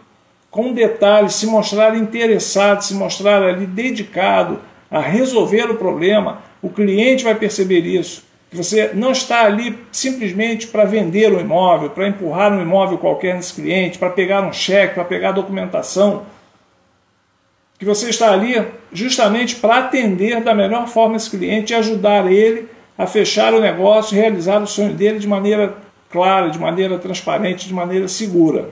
[0.56, 7.26] com detalhes, se mostrar interessado, se mostrar ali dedicado a resolver o problema, o cliente
[7.26, 8.24] vai perceber isso.
[8.50, 13.36] Que você não está ali simplesmente para vender um imóvel, para empurrar um imóvel qualquer
[13.36, 16.24] nesse cliente, para pegar um cheque, para pegar documentação.
[17.78, 22.70] Que você está ali justamente para atender da melhor forma esse cliente e ajudar ele
[22.98, 25.76] a fechar o negócio, realizar o sonho dele de maneira
[26.10, 28.70] clara, de maneira transparente, de maneira segura.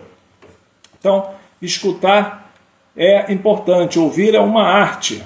[0.98, 2.52] Então, escutar
[2.96, 5.24] é importante, ouvir é uma arte.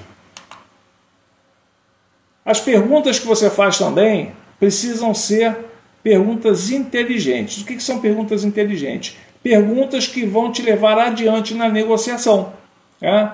[2.44, 5.56] As perguntas que você faz também precisam ser
[6.02, 7.62] perguntas inteligentes.
[7.62, 9.16] O que são perguntas inteligentes?
[9.42, 12.52] Perguntas que vão te levar adiante na negociação.
[13.00, 13.32] Né?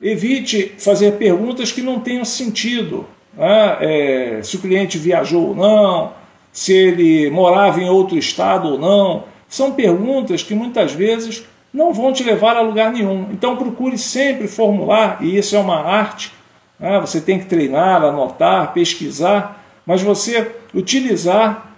[0.00, 3.06] Evite fazer perguntas que não tenham sentido.
[3.34, 3.76] Né?
[3.80, 6.14] É, se o cliente viajou ou não,
[6.50, 9.24] se ele morava em outro estado ou não.
[9.46, 13.28] São perguntas que muitas vezes não vão te levar a lugar nenhum.
[13.32, 16.32] Então procure sempre formular, e isso é uma arte,
[16.78, 17.00] né?
[17.00, 21.72] você tem que treinar, anotar, pesquisar, mas você utilizar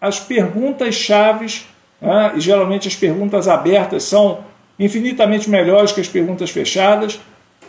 [0.00, 1.66] as perguntas chaves,
[2.00, 2.32] né?
[2.34, 4.40] e geralmente as perguntas abertas são
[4.78, 7.20] infinitamente melhores que as perguntas fechadas.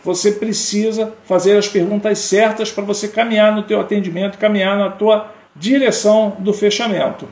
[0.04, 5.30] Você precisa fazer as perguntas certas para você caminhar no teu atendimento, caminhar na tua
[5.54, 7.28] direção do fechamento.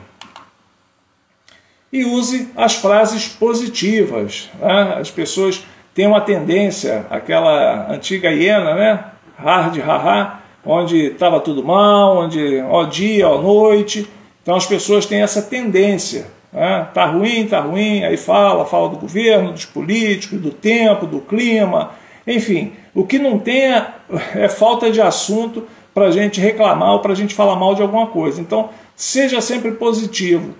[1.91, 4.49] E use as frases positivas.
[4.59, 4.97] Né?
[4.99, 5.63] As pessoas
[5.93, 9.05] têm uma tendência, aquela antiga hiena, né?
[9.37, 14.07] hard, haha, onde estava tudo mal, onde ó dia, ó noite.
[14.41, 16.27] Então as pessoas têm essa tendência.
[16.53, 16.87] Né?
[16.93, 21.91] Tá ruim, tá ruim, aí fala, fala do governo, dos políticos, do tempo, do clima,
[22.25, 23.93] enfim, o que não tem é,
[24.35, 27.81] é falta de assunto para a gente reclamar ou para a gente falar mal de
[27.81, 28.39] alguma coisa.
[28.39, 30.53] Então, seja sempre positivo.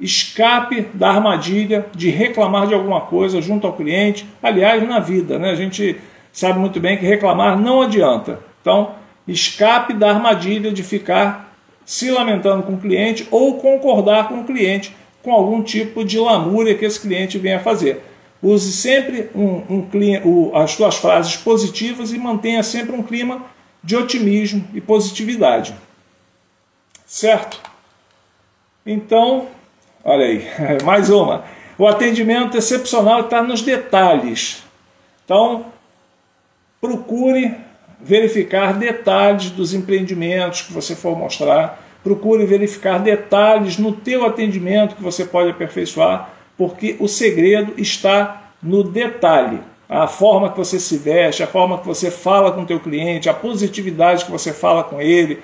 [0.00, 4.26] Escape da armadilha de reclamar de alguma coisa junto ao cliente.
[4.42, 5.50] Aliás, na vida, né?
[5.50, 5.96] a gente
[6.32, 8.40] sabe muito bem que reclamar não adianta.
[8.60, 8.92] Então,
[9.26, 14.94] escape da armadilha de ficar se lamentando com o cliente ou concordar com o cliente
[15.22, 18.02] com algum tipo de lamúria que esse cliente venha fazer.
[18.42, 19.88] Use sempre um, um,
[20.24, 23.42] um, as suas frases positivas e mantenha sempre um clima
[23.82, 25.74] de otimismo e positividade.
[27.06, 27.58] Certo?
[28.84, 29.48] Então,
[30.04, 30.46] olha aí,
[30.84, 31.44] mais uma.
[31.76, 34.62] O atendimento excepcional está nos detalhes.
[35.24, 35.66] Então,
[36.80, 37.54] procure
[38.00, 45.02] verificar detalhes dos empreendimentos que você for mostrar, procure verificar detalhes no teu atendimento que
[45.02, 49.60] você pode aperfeiçoar, porque o segredo está no detalhe.
[49.88, 53.28] A forma que você se veste, a forma que você fala com o teu cliente,
[53.28, 55.40] a positividade que você fala com ele,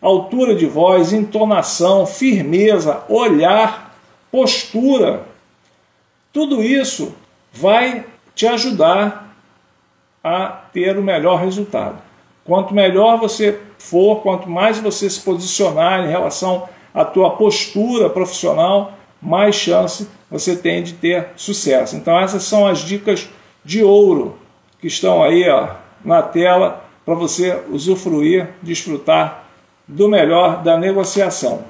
[0.00, 3.87] altura de voz, entonação, firmeza, olhar,
[4.30, 5.26] postura.
[6.32, 7.14] Tudo isso
[7.52, 8.04] vai
[8.34, 9.34] te ajudar
[10.22, 12.00] a ter o melhor resultado.
[12.44, 18.92] Quanto melhor você for, quanto mais você se posicionar em relação à tua postura profissional,
[19.20, 21.96] mais chance você tem de ter sucesso.
[21.96, 23.28] Então essas são as dicas
[23.64, 24.38] de ouro
[24.80, 25.70] que estão aí ó,
[26.04, 29.44] na tela para você usufruir, desfrutar
[29.86, 31.64] do melhor da negociação.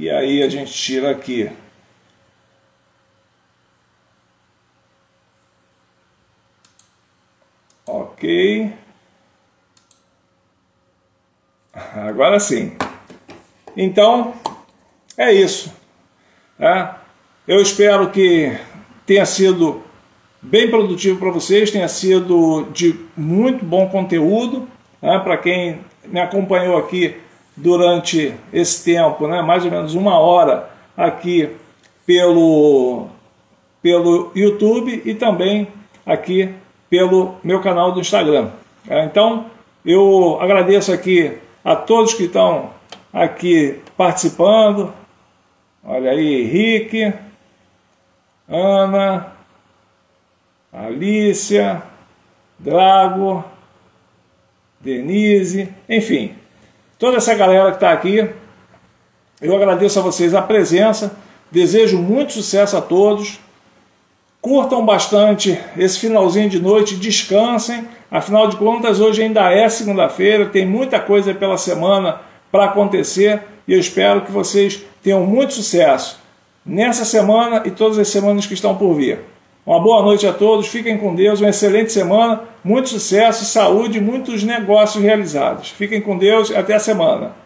[0.00, 1.52] E aí a gente tira aqui
[7.86, 8.72] Ok.
[11.74, 12.78] Agora sim.
[13.76, 14.32] Então,
[15.18, 15.70] é isso.
[16.58, 16.94] É.
[17.46, 18.58] Eu espero que
[19.04, 19.82] tenha sido
[20.40, 24.66] bem produtivo para vocês, tenha sido de muito bom conteúdo.
[25.02, 27.20] Né, para quem me acompanhou aqui
[27.56, 31.50] durante esse tempo, né, mais ou menos uma hora aqui
[32.06, 33.08] pelo,
[33.82, 35.68] pelo YouTube e também
[36.04, 36.54] aqui
[36.88, 38.50] pelo meu canal do Instagram.
[38.88, 39.46] É, então,
[39.84, 42.70] eu agradeço aqui a todos que estão
[43.12, 44.92] aqui participando.
[45.84, 47.12] Olha aí, Henrique,
[48.48, 49.32] Ana,
[50.72, 51.82] Alícia,
[52.58, 53.44] Drago,
[54.80, 56.34] Denise, enfim,
[57.00, 58.28] toda essa galera que está aqui.
[59.40, 61.16] Eu agradeço a vocês a presença,
[61.50, 63.40] desejo muito sucesso a todos.
[64.40, 67.88] Curtam bastante esse finalzinho de noite, descansem.
[68.10, 72.20] Afinal de contas, hoje ainda é segunda-feira, tem muita coisa pela semana
[72.52, 76.18] para acontecer e eu espero que vocês tenham muito sucesso
[76.64, 79.20] nessa semana e todas as semanas que estão por vir.
[79.66, 84.42] Uma boa noite a todos, fiquem com Deus, uma excelente semana, muito sucesso, saúde, muitos
[84.42, 85.68] negócios realizados.
[85.68, 87.39] Fiquem com Deus, até a semana.